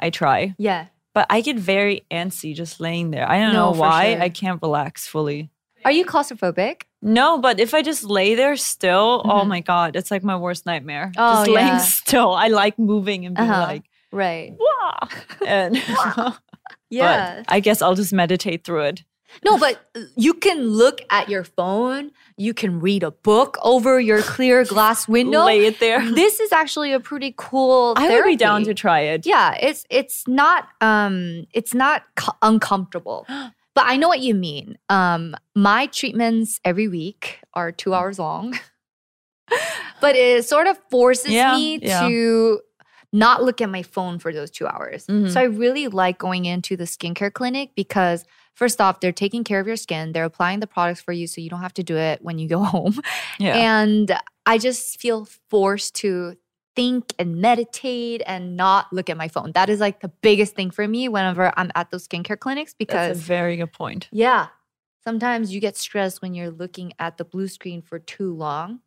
I 0.00 0.10
try, 0.10 0.54
Yeah. 0.58 0.86
but 1.14 1.26
I 1.30 1.42
get 1.42 1.56
very 1.58 2.02
antsy 2.10 2.54
just 2.56 2.80
laying 2.80 3.10
there. 3.12 3.28
I 3.30 3.38
don't 3.38 3.52
No, 3.52 3.70
know 3.72 3.78
why. 3.78 4.14
sure. 4.14 4.22
I 4.22 4.28
can't 4.30 4.60
relax 4.62 5.06
fully. 5.06 5.50
Are 5.84 5.92
you 5.92 6.04
claustrophobic? 6.04 6.82
No, 7.02 7.38
but 7.38 7.60
if 7.60 7.74
I 7.74 7.82
just 7.82 8.02
lay 8.04 8.34
there 8.34 8.56
still, 8.56 9.22
oh 9.24 9.42
Mhm. 9.44 9.48
my 9.48 9.60
god, 9.60 9.96
it's 9.96 10.10
like 10.10 10.24
my 10.24 10.36
worst 10.36 10.64
nightmare. 10.66 11.12
Oh, 11.16 11.34
just 11.34 11.50
laying 11.50 11.68
yeah. 11.68 11.78
still. 12.02 12.32
I 12.34 12.48
like 12.48 12.78
moving 12.78 13.26
and 13.26 13.36
being 13.36 13.50
Uh-huh. 13.50 13.62
like, 13.62 13.84
Right. 14.12 14.52
wow. 14.58 15.08
And 15.46 15.76
Yeah. 16.90 17.36
but 17.42 17.44
I 17.48 17.60
guess 17.60 17.82
I'll 17.82 17.94
just 17.96 18.12
meditate 18.12 18.64
through 18.64 18.82
it. 18.90 19.04
No, 19.44 19.58
but 19.58 19.84
you 20.16 20.34
can 20.34 20.62
look 20.68 21.00
at 21.10 21.28
your 21.28 21.44
phone. 21.44 22.10
You 22.36 22.54
can 22.54 22.80
read 22.80 23.02
a 23.02 23.10
book 23.10 23.58
over 23.62 23.98
your 24.00 24.22
clear 24.22 24.64
glass 24.64 25.06
window. 25.16 25.44
Lay 25.44 25.64
it 25.66 25.80
there. 25.80 26.00
This 26.14 26.40
is 26.40 26.52
actually 26.52 26.92
a 26.92 27.00
pretty 27.00 27.34
cool. 27.36 27.94
I 27.96 28.08
would 28.08 28.24
be 28.24 28.36
down 28.36 28.64
to 28.64 28.74
try 28.74 29.00
it. 29.00 29.26
yeah 29.26 29.54
it's 29.60 29.84
it's 29.90 30.26
not 30.28 30.68
um 30.80 31.44
it's 31.52 31.74
not 31.74 32.02
co- 32.16 32.36
uncomfortable 32.42 33.24
but 33.74 33.84
i 33.86 33.96
know 33.96 34.08
what 34.08 34.20
you 34.20 34.34
mean 34.34 34.76
um 34.88 35.34
my 35.54 35.86
treatments 35.86 36.60
every 36.64 36.88
week 36.88 37.40
are 37.54 37.72
two 37.72 37.94
hours 37.94 38.18
long 38.18 38.58
but 40.00 40.16
it 40.16 40.44
sort 40.44 40.66
of 40.66 40.78
forces 40.90 41.30
Yeah, 41.32 41.54
me 41.54 41.78
yeah. 41.82 42.06
to 42.08 42.60
not 43.12 43.42
look 43.42 43.60
at 43.60 43.68
my 43.68 43.82
phone 43.82 44.18
for 44.18 44.32
those 44.32 44.50
two 44.50 44.66
hours. 44.66 45.06
Mhm. 45.06 45.30
So 45.30 45.38
I 45.40 45.44
really 45.44 45.88
like 45.88 46.16
going 46.18 46.46
into 46.46 46.76
the 46.76 46.84
skincare 46.84 47.30
clinic 47.32 47.70
because 47.76 48.24
first 48.54 48.80
off, 48.80 49.00
they're 49.00 49.12
taking 49.12 49.44
care 49.44 49.60
of 49.60 49.66
your 49.66 49.76
skin. 49.76 50.12
They're 50.12 50.24
applying 50.24 50.60
the 50.60 50.66
products 50.66 51.00
for 51.00 51.12
you 51.12 51.26
so 51.26 51.40
you 51.40 51.50
don't 51.50 51.60
have 51.60 51.74
to 51.74 51.82
do 51.82 51.96
it 51.96 52.22
when 52.22 52.38
you 52.38 52.48
go 52.48 52.62
home. 52.64 53.00
Yeah. 53.38 53.56
And 53.56 54.16
I 54.46 54.58
just 54.58 55.00
feel 55.00 55.26
forced 55.50 55.94
to 55.96 56.36
think 56.74 57.12
and 57.18 57.36
meditate 57.36 58.22
and 58.26 58.56
not 58.56 58.90
look 58.92 59.10
at 59.10 59.16
my 59.16 59.28
phone. 59.28 59.52
That 59.52 59.68
is 59.68 59.78
like 59.80 60.00
the 60.00 60.08
biggest 60.08 60.54
thing 60.54 60.70
for 60.70 60.86
me 60.88 61.08
whenever 61.08 61.52
I'm 61.58 61.70
at 61.74 61.90
those 61.90 62.08
skincare 62.08 62.38
clinics 62.38 62.72
That's 62.72 62.78
because 62.78 63.18
a 63.18 63.20
very 63.22 63.56
good 63.56 63.72
point. 63.72 64.08
yeah, 64.10 64.46
sometimes 65.04 65.52
you 65.52 65.60
get 65.60 65.76
stressed 65.76 66.22
when 66.22 66.32
you're 66.34 66.50
looking 66.50 66.92
at 66.98 67.18
the 67.18 67.24
blue 67.24 67.48
screen 67.48 67.82
for 67.82 67.98
too 67.98 68.32
long. 68.34 68.80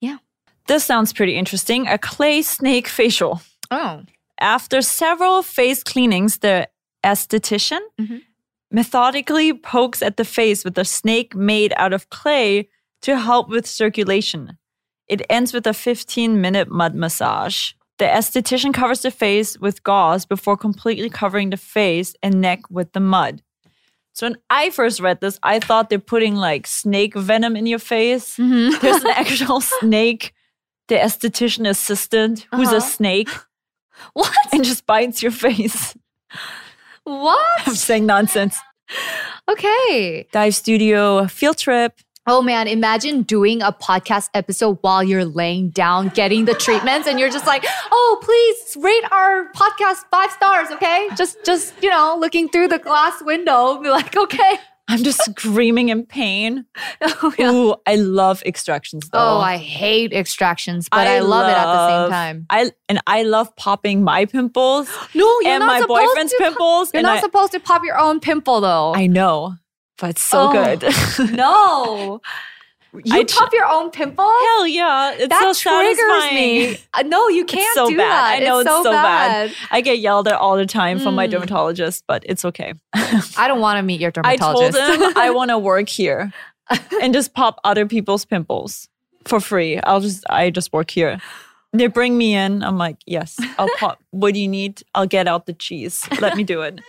Yeah. 0.00 0.18
This 0.66 0.84
sounds 0.84 1.12
pretty 1.12 1.34
interesting. 1.36 1.88
A 1.88 1.96
clay 1.98 2.42
snake 2.42 2.88
facial. 2.88 3.40
Oh. 3.70 4.02
After 4.40 4.82
several 4.82 5.42
face 5.42 5.82
cleanings, 5.82 6.38
the 6.38 6.68
esthetician 7.04 7.80
Mhm. 8.00 8.22
Methodically 8.72 9.52
pokes 9.52 10.02
at 10.02 10.16
the 10.16 10.24
face 10.24 10.64
with 10.64 10.78
a 10.78 10.84
snake 10.84 11.34
made 11.34 11.72
out 11.76 11.92
of 11.92 12.08
clay 12.10 12.68
to 13.02 13.18
help 13.18 13.48
with 13.48 13.66
circulation. 13.66 14.58
It 15.08 15.22
ends 15.28 15.52
with 15.52 15.66
a 15.66 15.74
15 15.74 16.40
minute 16.40 16.68
mud 16.70 16.94
massage. 16.94 17.72
The 17.98 18.06
esthetician 18.06 18.72
covers 18.72 19.02
the 19.02 19.10
face 19.10 19.58
with 19.58 19.82
gauze 19.82 20.24
before 20.24 20.56
completely 20.56 21.10
covering 21.10 21.50
the 21.50 21.56
face 21.56 22.14
and 22.22 22.40
neck 22.40 22.60
with 22.70 22.92
the 22.92 23.00
mud. 23.00 23.42
So 24.14 24.26
when 24.26 24.36
I 24.50 24.70
first 24.70 25.00
read 25.00 25.20
this, 25.20 25.38
I 25.42 25.58
thought 25.58 25.88
they're 25.88 25.98
putting 25.98 26.34
like 26.36 26.66
snake 26.66 27.14
venom 27.14 27.56
in 27.56 27.66
your 27.66 27.78
face. 27.78 28.36
Mhm. 28.36 28.80
There's 28.80 29.04
an 29.04 29.10
actual 29.16 29.60
snake, 29.60 30.32
the 30.88 30.96
esthetician 30.96 31.68
assistant, 31.68 32.46
who's 32.54 32.68
Uh-huh. 32.68 32.76
a 32.78 32.80
snake 32.80 33.28
what? 34.14 34.34
and 34.52 34.64
just 34.64 34.86
bites 34.86 35.22
your 35.22 35.32
face. 35.32 35.94
I'm 37.66 37.74
saying 37.74 38.06
nonsense. 38.06 38.58
Okay. 39.48 40.26
Dive 40.32 40.54
studio, 40.54 41.26
field 41.26 41.58
trip. 41.58 41.94
Oh 42.24 42.40
man, 42.40 42.68
imagine 42.68 43.22
doing 43.22 43.62
a 43.62 43.72
podcast 43.72 44.28
episode 44.32 44.78
while 44.82 45.02
you're 45.02 45.24
laying 45.24 45.70
down 45.70 46.08
getting 46.10 46.44
the 46.44 46.54
treatments 46.54 47.08
and 47.08 47.18
you're 47.18 47.30
just 47.30 47.48
like, 47.48 47.64
"Oh, 47.90 48.18
please 48.22 48.76
rate 48.80 49.02
our 49.10 49.50
podcast 49.52 50.04
5 50.08 50.30
stars, 50.30 50.70
okay?" 50.70 51.08
Just 51.16 51.44
just, 51.44 51.74
you 51.82 51.90
know, 51.90 52.16
looking 52.16 52.48
through 52.48 52.68
the 52.68 52.78
glass 52.78 53.20
window, 53.22 53.80
be 53.82 53.88
like, 53.88 54.16
"Okay." 54.16 54.58
I'm 54.92 55.02
just 55.02 55.22
screaming 55.24 55.88
in 55.88 56.06
pain. 56.06 56.64
Oh, 57.24 57.32
yeah. 57.38 57.50
Ooh, 57.52 57.74
I 57.86 57.96
love 57.96 58.42
extractions 58.44 59.08
though. 59.08 59.18
Oh, 59.18 59.38
I 59.38 59.56
hate 59.56 60.12
extractions, 60.12 60.88
but 60.88 61.06
I, 61.06 61.16
I 61.16 61.20
love, 61.20 61.48
it 61.48 61.52
at 61.56 61.64
the 61.64 61.88
same 61.88 62.10
time. 62.10 62.46
I 62.50 62.70
and 62.88 63.00
I 63.06 63.22
love 63.22 63.54
popping 63.56 64.02
my 64.04 64.24
pimples 64.26 64.88
No, 65.14 65.24
you're 65.40 65.52
and 65.52 65.60
not 65.60 65.66
my 65.66 65.80
supposed 65.80 66.06
boyfriend's 66.06 66.32
to 66.32 66.38
pop- 66.38 66.46
pimples. 66.48 66.90
You're 66.94 67.02
not 67.02 67.18
I, 67.18 67.20
supposed 67.20 67.52
to 67.52 67.60
pop 67.60 67.82
your 67.84 67.98
own 67.98 68.20
pimple 68.20 68.60
though. 68.60 68.94
I 68.94 69.06
know, 69.06 69.54
but 69.98 70.10
it's 70.10 70.22
so 70.22 70.50
Oh. 70.50 70.52
good. 70.76 71.32
no. 71.36 72.20
You 72.94 73.00
I 73.20 73.22
tr- 73.24 73.38
pop 73.38 73.52
your 73.54 73.64
own 73.66 73.90
pimple? 73.90 74.24
Hell 74.24 74.66
yeah, 74.66 75.12
it's 75.14 75.28
that 75.28 75.54
so 75.54 75.70
triggers 75.70 75.96
satisfying. 75.96 76.34
me. 76.34 76.76
Uh, 76.92 77.02
no, 77.02 77.28
you 77.28 77.46
can't 77.46 77.74
so 77.74 77.88
do 77.88 77.96
bad. 77.96 78.10
that. 78.10 78.42
I 78.42 78.44
know 78.44 78.58
it's 78.58 78.68
so 78.68 78.84
bad. 78.84 79.48
bad. 79.48 79.56
I 79.70 79.80
get 79.80 79.98
yelled 80.00 80.28
at 80.28 80.34
all 80.34 80.56
the 80.56 80.66
time 80.66 80.98
from 81.00 81.14
my 81.14 81.26
Mm. 81.26 81.30
dermatologist, 81.30 82.04
but 82.06 82.22
it's 82.26 82.44
okay. 82.44 82.74
I 82.94 83.46
don't 83.48 83.60
want 83.60 83.78
to 83.78 83.82
meet 83.82 83.98
your 84.00 84.10
dermatologist. 84.10 84.76
I 84.78 84.80
dermatologist. 84.80 85.00
told 85.04 85.12
him 85.12 85.18
I 85.18 85.30
want 85.38 85.50
to 85.50 85.58
work 85.58 85.88
here 85.88 86.32
and 87.00 87.14
just 87.14 87.32
pop 87.32 87.58
other 87.64 87.86
people's 87.86 88.26
pimples 88.26 88.88
for 89.24 89.40
free. 89.40 89.78
I'll 89.80 90.00
just 90.00 90.24
I 90.28 90.50
just 90.50 90.70
work 90.74 90.90
here. 90.90 91.18
They 91.72 91.86
bring 91.86 92.18
me 92.18 92.34
in. 92.34 92.62
I'm 92.62 92.76
like, 92.76 92.96
yes, 93.06 93.38
I'll 93.58 93.70
pop. 93.78 94.02
What 94.10 94.34
do 94.34 94.40
you 94.40 94.48
need? 94.48 94.82
I'll 94.94 95.06
get 95.06 95.26
out 95.26 95.46
the 95.46 95.54
cheese. 95.54 96.06
Let 96.20 96.36
me 96.36 96.44
do 96.44 96.60
it. 96.60 96.80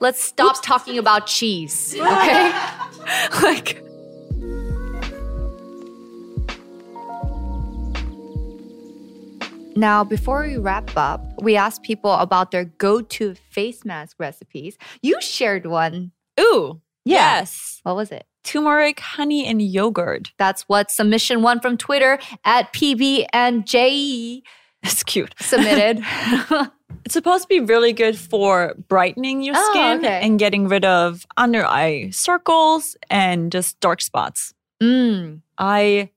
Let's 0.00 0.22
stop 0.22 0.62
talking 0.62 0.96
about 0.98 1.26
cheese, 1.26 1.94
okay? 1.94 2.52
like 3.42 3.82
Now, 9.76 10.04
before 10.04 10.42
we 10.42 10.58
wrap 10.58 10.90
up, 10.96 11.24
we 11.40 11.56
asked 11.56 11.82
people 11.84 12.12
about 12.14 12.50
their 12.50 12.64
go-to 12.64 13.34
face 13.34 13.84
mask 13.84 14.16
recipes. 14.18 14.76
You 15.00 15.20
shared 15.22 15.64
one. 15.66 16.10
Ooh, 16.38 16.80
Yeah. 17.04 17.38
yes. 17.38 17.80
What 17.84 17.96
was 17.96 18.10
it? 18.10 18.26
Turmeric, 18.44 19.00
honey, 19.00 19.46
and 19.46 19.62
yogurt. 19.62 20.32
That's 20.38 20.62
what 20.62 20.90
submission 20.90 21.40
one 21.42 21.60
from 21.60 21.76
Twitter 21.78 22.18
at 22.44 22.72
PB 22.72 23.26
and 23.32 23.66
J 23.66 24.42
That's 24.82 25.02
cute. 25.02 25.34
submitted. 25.40 26.02
It's 27.04 27.14
supposed 27.14 27.42
to 27.44 27.48
be 27.48 27.60
really 27.60 27.92
good 27.92 28.18
for 28.18 28.74
brightening 28.88 29.42
your 29.42 29.54
Oh, 29.56 29.70
skin 29.72 29.98
okay. 29.98 30.20
and 30.22 30.38
getting 30.38 30.68
rid 30.68 30.84
of 30.84 31.26
under 31.36 31.64
eye 31.64 32.10
circles 32.10 32.96
and 33.08 33.50
just 33.52 33.80
dark 33.80 34.00
spots. 34.00 34.54
mm. 34.82 35.40
I 35.58 36.10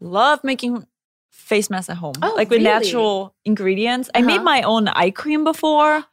love 0.00 0.42
making 0.44 0.86
face 1.30 1.68
masks 1.70 1.90
at 1.90 1.96
home, 1.96 2.14
Oh, 2.22 2.34
like 2.36 2.48
with 2.50 2.62
really? 2.62 2.70
natural 2.70 3.34
ingredients. 3.44 4.08
I 4.14 4.22
made 4.22 4.36
Uh-huh. 4.36 4.44
my 4.44 4.62
own 4.62 4.88
eye 4.88 5.10
cream 5.10 5.44
before. 5.44 6.04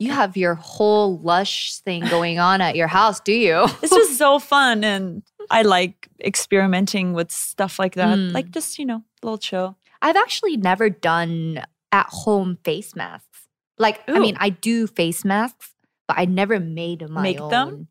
You 0.00 0.12
have 0.12 0.36
your 0.36 0.54
whole 0.54 1.18
lush 1.18 1.78
thing 1.80 2.04
going 2.08 2.38
on 2.38 2.60
at 2.60 2.76
your 2.76 2.86
house, 2.86 3.18
do 3.20 3.32
you? 3.32 3.66
It's 3.82 3.90
just 3.94 4.16
so 4.18 4.38
fun, 4.38 4.84
and 4.84 5.22
I 5.50 5.62
like 5.62 6.08
experimenting 6.24 7.12
with 7.14 7.30
stuff 7.32 7.78
like 7.78 7.94
that. 7.96 8.16
Mm. 8.18 8.32
Like 8.32 8.50
just 8.50 8.78
you 8.78 8.86
know, 8.86 9.02
a 9.22 9.26
little 9.26 9.38
chill. 9.38 9.76
I've 10.00 10.16
actually 10.16 10.56
never 10.56 10.88
done 10.88 11.64
at 11.92 12.06
home 12.08 12.58
face 12.64 12.94
masks. 12.94 13.48
Like, 13.78 14.00
I 14.08 14.18
mean, 14.18 14.36
I 14.40 14.50
do 14.50 14.86
face 14.86 15.24
masks, 15.24 15.72
but 16.08 16.18
I 16.18 16.24
never 16.24 16.58
made 16.58 17.08
my 17.08 17.22
Make 17.22 17.40
own. 17.40 17.50
them? 17.50 17.88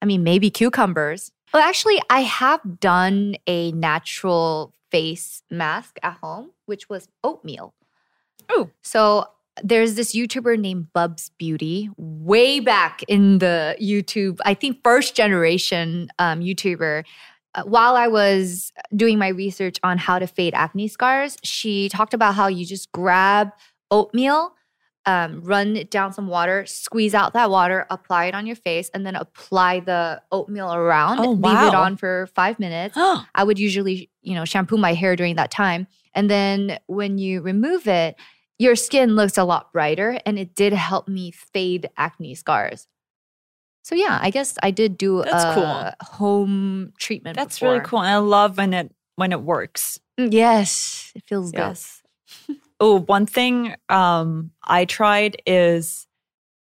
I 0.00 0.06
mean, 0.06 0.22
maybe 0.22 0.50
cucumbers. 0.50 1.32
Well, 1.52 1.62
actually, 1.62 2.00
I 2.10 2.20
have 2.20 2.80
done 2.80 3.36
a 3.46 3.72
natural 3.72 4.74
face 4.90 5.42
mask 5.50 5.98
at 6.02 6.18
home, 6.22 6.52
which 6.64 6.88
was 6.88 7.08
oatmeal. 7.22 7.74
Ooh. 8.52 8.70
So 8.82 9.26
there's 9.62 9.94
this 9.94 10.14
YouTuber 10.14 10.58
named 10.58 10.88
Bubzbeauty, 10.94 11.90
way 11.96 12.60
back 12.60 13.02
in 13.08 13.38
the 13.38 13.76
YouTube, 13.80 14.38
I 14.44 14.54
think 14.54 14.82
first 14.82 15.16
generation 15.16 16.08
um, 16.18 16.40
YouTuber. 16.40 17.04
Uh, 17.56 17.62
while 17.62 17.96
I 17.96 18.06
was 18.06 18.72
doing 18.94 19.18
my 19.18 19.28
research 19.28 19.78
on 19.82 19.96
how 19.98 20.18
to 20.18 20.26
fade 20.26 20.54
acne 20.54 20.88
scars, 20.88 21.38
she 21.42 21.88
talked 21.88 22.14
about 22.14 22.34
how 22.34 22.48
you 22.48 22.66
just 22.66 22.92
grab 22.92 23.52
oatmeal, 23.90 24.52
um, 25.06 25.40
run 25.42 25.74
it 25.76 25.90
down 25.90 26.12
some 26.12 26.26
water, 26.28 26.66
squeeze 26.66 27.14
out 27.14 27.32
that 27.32 27.50
water, 27.50 27.86
apply 27.90 28.26
it 28.26 28.34
on 28.34 28.46
your 28.46 28.56
face, 28.56 28.90
and 28.92 29.06
then 29.06 29.16
apply 29.16 29.80
the 29.80 30.20
oatmeal 30.30 30.74
around. 30.74 31.20
Oh, 31.20 31.30
wow. 31.30 31.50
Leave 31.50 31.68
it 31.68 31.74
on 31.74 31.96
for 31.96 32.28
five 32.34 32.58
minutes. 32.58 32.94
I 33.34 33.42
would 33.42 33.58
usually, 33.58 34.10
you 34.20 34.34
know, 34.34 34.44
shampoo 34.44 34.76
my 34.76 34.92
hair 34.92 35.16
during 35.16 35.36
that 35.36 35.50
time. 35.50 35.86
And 36.14 36.30
then 36.30 36.78
when 36.86 37.18
you 37.18 37.40
remove 37.40 37.86
it, 37.88 38.16
your 38.58 38.74
skin 38.74 39.16
looks 39.16 39.38
a 39.38 39.44
lot 39.44 39.72
brighter 39.72 40.18
and 40.26 40.38
it 40.38 40.54
did 40.54 40.72
help 40.72 41.08
me 41.08 41.30
fade 41.30 41.88
acne 41.96 42.34
scars. 42.34 42.86
So 43.86 43.94
yeah, 43.94 44.18
I 44.20 44.30
guess 44.30 44.58
I 44.64 44.72
did 44.72 44.98
do 44.98 45.22
That's 45.22 45.44
a 45.44 45.54
cool. 45.54 46.08
home 46.18 46.92
treatment. 46.98 47.36
that's 47.36 47.60
before. 47.60 47.74
really 47.74 47.84
cool. 47.84 48.00
And 48.00 48.08
I 48.08 48.16
love 48.16 48.58
when 48.58 48.74
it 48.74 48.90
when 49.14 49.30
it 49.30 49.42
works. 49.42 50.00
Mm, 50.18 50.32
Yes, 50.32 51.12
it 51.14 51.22
feels 51.28 51.52
Yes. 51.54 52.02
oh, 52.80 52.98
one 53.06 53.26
thing 53.26 53.76
um 53.88 54.50
I 54.64 54.86
tried 54.86 55.36
is 55.46 56.08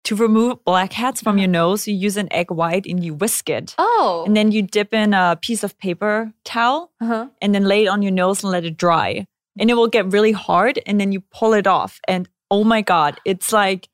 to 0.04 0.16
remove 0.16 0.64
blackheads 0.64 1.20
from 1.20 1.36
your 1.36 1.48
nose. 1.48 1.86
You 1.86 1.94
use 1.94 2.16
an 2.16 2.32
egg 2.32 2.50
white 2.50 2.86
and 2.86 3.04
you 3.04 3.12
whisk 3.12 3.50
it. 3.50 3.74
Oh, 3.76 4.24
And 4.26 4.34
then 4.34 4.50
you 4.50 4.62
dip 4.62 4.94
in 4.94 5.12
a 5.12 5.36
piece 5.42 5.62
of 5.62 5.76
paper 5.76 6.32
towel 6.44 6.90
uh-huh. 7.02 7.26
and 7.42 7.54
then 7.54 7.64
lay 7.66 7.84
it 7.84 7.88
on 7.88 8.00
your 8.00 8.12
nose 8.12 8.42
and 8.42 8.50
let 8.50 8.64
it 8.64 8.78
dry. 8.78 9.26
And 9.58 9.68
it 9.70 9.74
will 9.74 9.88
get 9.88 10.10
really 10.10 10.32
hard 10.32 10.80
and 10.86 10.98
then 10.98 11.12
you 11.12 11.20
pull 11.20 11.52
it 11.52 11.66
off. 11.66 12.00
And 12.08 12.30
oh 12.50 12.64
my 12.64 12.80
God, 12.80 13.20
it's 13.26 13.52
like 13.52 13.90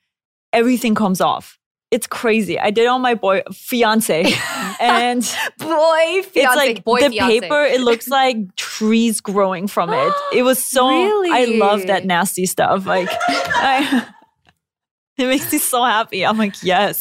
everything 0.53 0.95
comes 0.95 1.21
off. 1.21 1.59
It's 1.91 2.07
crazy. 2.07 2.59
I 2.59 2.71
did 2.71 2.85
it 2.85 2.89
on 2.89 3.01
my 3.01 3.15
boy 3.15 3.43
fiance. 3.53 4.25
and 4.81 5.23
boy, 5.59 6.23
fiance, 6.23 6.33
it's 6.35 6.57
like 6.57 6.85
boy, 6.85 7.01
the 7.01 7.11
fiance. 7.11 7.41
paper, 7.41 7.63
it 7.63 7.81
looks 7.89 8.09
like 8.09 8.55
trees 8.57 9.21
growing 9.21 9.69
from 9.69 9.93
it. 9.93 10.13
It 10.35 10.43
was 10.43 10.63
so 10.65 10.89
I 10.89 11.45
love 11.45 11.87
that 11.87 12.05
nasty 12.05 12.45
stuff. 12.47 12.87
Like 12.87 13.09
I, 13.29 14.07
it 15.19 15.27
makes 15.27 15.51
me 15.53 15.59
so 15.59 15.85
happy. 15.85 16.27
I'm 16.27 16.39
like, 16.39 16.63
yes. 16.63 17.01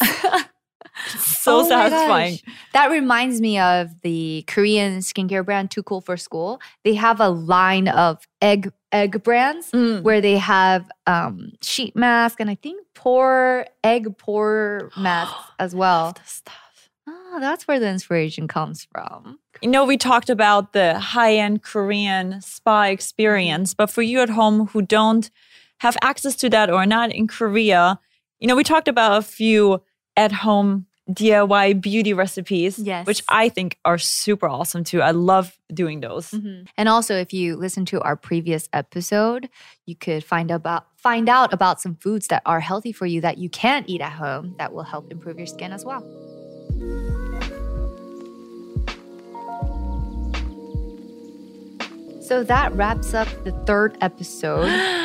So 1.20 1.60
Oh 1.60 1.68
satisfying. 1.68 2.40
That 2.74 2.90
reminds 2.90 3.42
me 3.42 3.60
of 3.60 3.90
the 4.02 4.46
Korean 4.48 5.00
skincare 5.00 5.44
brand 5.44 5.70
Too 5.70 5.84
Cool 5.84 6.00
for 6.00 6.16
School. 6.16 6.62
They 6.86 6.94
have 6.94 7.20
a 7.20 7.28
line 7.30 7.88
of 7.90 8.26
egg 8.42 8.72
egg 8.94 9.22
brands 9.24 9.72
Mm. 9.72 10.04
where 10.04 10.22
they 10.22 10.38
have 10.38 10.90
um, 11.06 11.52
sheet 11.62 11.98
mask 11.98 12.40
and 12.40 12.50
I 12.50 12.56
think 12.56 12.82
pore 13.06 13.68
egg 13.84 14.18
pore 14.18 14.90
masks 14.98 15.52
as 15.60 15.76
well. 15.76 16.16
stuff. 16.26 16.90
oh, 17.08 17.38
that's 17.40 17.68
where 17.68 17.80
the 17.80 17.88
inspiration 17.88 18.48
comes 18.48 18.88
from. 18.92 19.38
You 19.62 19.70
know, 19.70 19.86
we 19.86 19.96
talked 19.96 20.32
about 20.32 20.74
the 20.74 21.00
high 21.00 21.36
end 21.36 21.62
Korean 21.62 22.42
spa 22.42 22.86
experience, 22.86 23.76
but 23.76 23.92
for 23.92 24.02
you 24.02 24.22
at 24.22 24.30
home 24.30 24.68
who 24.68 24.82
don't 24.82 25.30
have 25.82 25.96
access 26.02 26.36
to 26.38 26.50
that 26.50 26.72
or 26.72 26.88
not 26.88 27.12
in 27.12 27.28
Korea, 27.28 28.00
you 28.40 28.48
know, 28.48 28.56
we 28.56 28.64
talked 28.64 28.88
about 28.88 29.20
a 29.20 29.22
few 29.22 29.84
at 30.18 30.32
home 30.32 30.88
DIY 31.12 31.82
beauty 31.82 32.14
recipes, 32.14 32.80
Yes. 32.80 33.06
which 33.06 33.22
I 33.30 33.50
think 33.50 33.78
are 33.86 34.00
super 34.00 34.48
awesome 34.48 34.84
too. 34.84 35.02
I 35.02 35.12
love 35.12 35.58
doing 35.72 36.00
those. 36.00 36.32
Mm-hmm. 36.32 36.64
And 36.78 36.90
also, 36.90 37.16
if 37.16 37.32
you 37.32 37.56
listen 37.56 37.86
to 37.86 38.02
our 38.02 38.16
previous 38.16 38.68
episode, 38.74 39.50
you 39.86 39.96
could 39.96 40.24
find 40.24 40.50
about 40.50 40.88
find 40.98 41.30
out 41.30 41.54
about 41.54 41.80
some 41.80 41.96
foods 41.96 42.28
that 42.28 42.42
are 42.46 42.60
healthy 42.60 42.92
for 42.92 43.06
you 43.06 43.22
that 43.22 43.38
you 43.38 43.50
can 43.50 43.84
eat 43.88 44.02
at 44.02 44.14
home 44.14 44.56
that 44.58 44.74
will 44.74 44.84
help 44.84 45.12
improve 45.12 45.38
your 45.38 45.46
skin 45.46 45.72
as 45.72 45.86
well. 45.86 46.02
So 52.22 52.44
that 52.44 52.74
wraps 52.74 53.14
up 53.14 53.28
the 53.44 53.52
third 53.68 53.96
episode. 54.02 54.66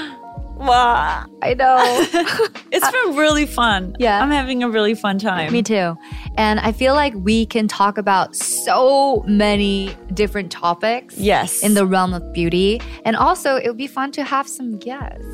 Wow. 0.61 1.25
I 1.43 1.55
know. 1.55 1.79
It's 2.73 2.89
been 2.93 3.17
really 3.17 3.47
fun. 3.47 3.97
Yeah. 3.99 4.23
I'm 4.23 4.31
having 4.31 4.63
a 4.63 4.69
really 4.71 4.95
fun 4.95 5.19
time. 5.19 5.53
Me 5.53 5.61
too. 5.63 5.97
And 6.37 6.61
I 6.61 6.71
feel 6.71 6.95
like 6.95 7.13
we 7.17 7.45
can 7.47 7.67
talk 7.67 7.99
about 7.99 8.37
so 8.37 9.25
many 9.27 9.97
different 10.15 10.53
topics 10.53 11.19
Yes. 11.19 11.63
in 11.65 11.75
the 11.75 11.85
realm 11.85 12.15
of 12.15 12.23
beauty. 12.33 12.81
And 13.05 13.17
also, 13.17 13.57
it 13.57 13.67
would 13.67 13.77
be 13.77 13.89
fun 13.89 14.13
to 14.13 14.23
have 14.23 14.47
some 14.47 14.79
guests. 14.79 15.25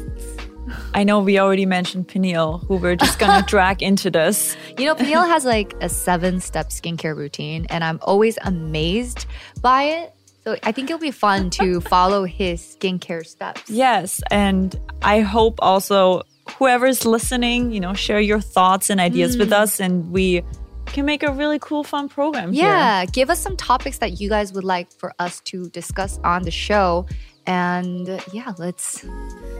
I 0.94 1.04
know 1.04 1.20
we 1.20 1.38
already 1.38 1.66
mentioned 1.66 2.08
Peniel, 2.08 2.58
who 2.66 2.76
we're 2.78 2.96
just 2.96 3.18
gonna 3.18 3.42
drag 3.46 3.82
into 3.82 4.10
this. 4.10 4.56
You 4.78 4.86
know, 4.86 4.94
Peniel 4.96 5.22
has 5.22 5.44
like 5.44 5.74
a 5.82 5.88
seven 5.88 6.40
step 6.40 6.70
skincare 6.70 7.14
routine, 7.14 7.66
and 7.70 7.84
I'm 7.84 7.98
always 8.02 8.38
amazed 8.42 9.26
by 9.60 9.82
it. 9.84 10.14
So 10.46 10.56
I 10.62 10.70
think 10.70 10.88
it'll 10.88 11.00
be 11.00 11.10
fun 11.10 11.50
to 11.50 11.80
follow 11.80 12.22
his 12.22 12.76
skincare 12.78 13.26
steps. 13.26 13.68
Yes, 13.68 14.20
and 14.30 14.78
I 15.02 15.18
hope 15.18 15.58
also 15.58 16.22
whoever's 16.56 17.04
listening, 17.04 17.72
you 17.72 17.80
know, 17.80 17.94
share 17.94 18.20
your 18.20 18.38
thoughts 18.38 18.88
and 18.88 19.00
ideas 19.00 19.36
with 19.36 19.50
mm. 19.50 19.56
us, 19.56 19.80
and 19.80 20.12
we 20.12 20.44
can 20.86 21.04
make 21.04 21.24
a 21.24 21.32
really 21.32 21.58
cool, 21.58 21.82
fun 21.82 22.08
program 22.08 22.52
here. 22.52 22.68
Yeah, 22.68 23.06
give 23.06 23.28
us 23.28 23.40
some 23.40 23.56
topics 23.56 23.98
that 23.98 24.20
you 24.20 24.28
guys 24.28 24.52
would 24.52 24.62
like 24.62 24.92
for 24.92 25.12
us 25.18 25.40
to 25.46 25.68
discuss 25.70 26.20
on 26.22 26.44
the 26.44 26.52
show. 26.52 27.08
And 27.48 28.22
yeah, 28.32 28.52
let's 28.56 29.04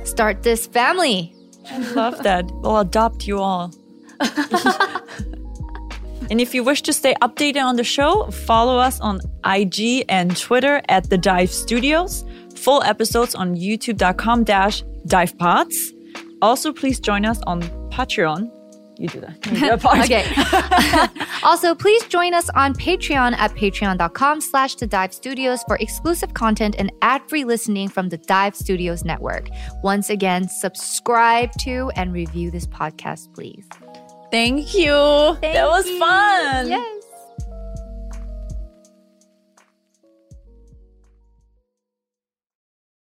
start 0.05 0.45
this 0.45 0.69
family. 0.69 1.35
Love 1.97 2.23
that. 2.23 2.49
We'll 2.63 2.79
adopt 2.79 3.27
you 3.27 3.41
all. 3.41 3.75
and 6.31 6.41
if 6.41 6.55
you 6.55 6.63
wish 6.63 6.83
to 6.83 6.93
stay 6.93 7.15
updated 7.23 7.63
on 7.63 7.77
the 7.77 7.85
show, 7.85 8.31
follow 8.31 8.79
us 8.79 9.01
on 9.01 9.21
IG 9.45 10.05
and 10.09 10.37
Twitter 10.37 10.83
at 10.89 11.09
The 11.11 11.19
Dive 11.19 11.51
Studios. 11.51 12.25
Full 12.55 12.83
episodes 12.83 13.35
on 13.35 13.55
youtube.com 13.55 14.45
dash 14.45 14.83
divepods. 15.07 15.75
Also, 16.43 16.73
please 16.73 17.01
join 17.01 17.25
us 17.25 17.41
on 17.47 17.63
Patreon. 17.91 18.51
You 18.99 19.09
do 19.09 19.21
that. 19.21 19.47
You 19.47 19.53
do 19.53 19.77
that. 19.77 20.05
Okay. 20.05 21.21
also, 21.43 21.75
please 21.75 22.03
join 22.05 22.33
us 22.33 22.49
on 22.51 22.75
Patreon 22.75 23.35
at 23.35 23.53
patreon.com 23.55 24.41
slash 24.41 24.75
the 24.77 24.87
Dive 24.87 25.13
Studios 25.13 25.63
for 25.67 25.77
exclusive 25.77 26.33
content 26.33 26.77
and 26.79 26.91
ad-free 27.03 27.45
listening 27.45 27.89
from 27.89 28.09
the 28.09 28.17
Dive 28.17 28.57
Studios 28.57 29.05
network. 29.05 29.49
Once 29.83 30.09
again, 30.09 30.49
subscribe 30.49 31.53
to 31.61 31.91
and 31.95 32.13
review 32.13 32.51
this 32.51 32.67
podcast, 32.67 33.35
please. 33.35 33.69
Thank 34.31 34.75
you. 34.75 34.91
that 35.41 35.67
was 35.69 35.89
fun. 35.99 36.69
Yes. 36.69 37.06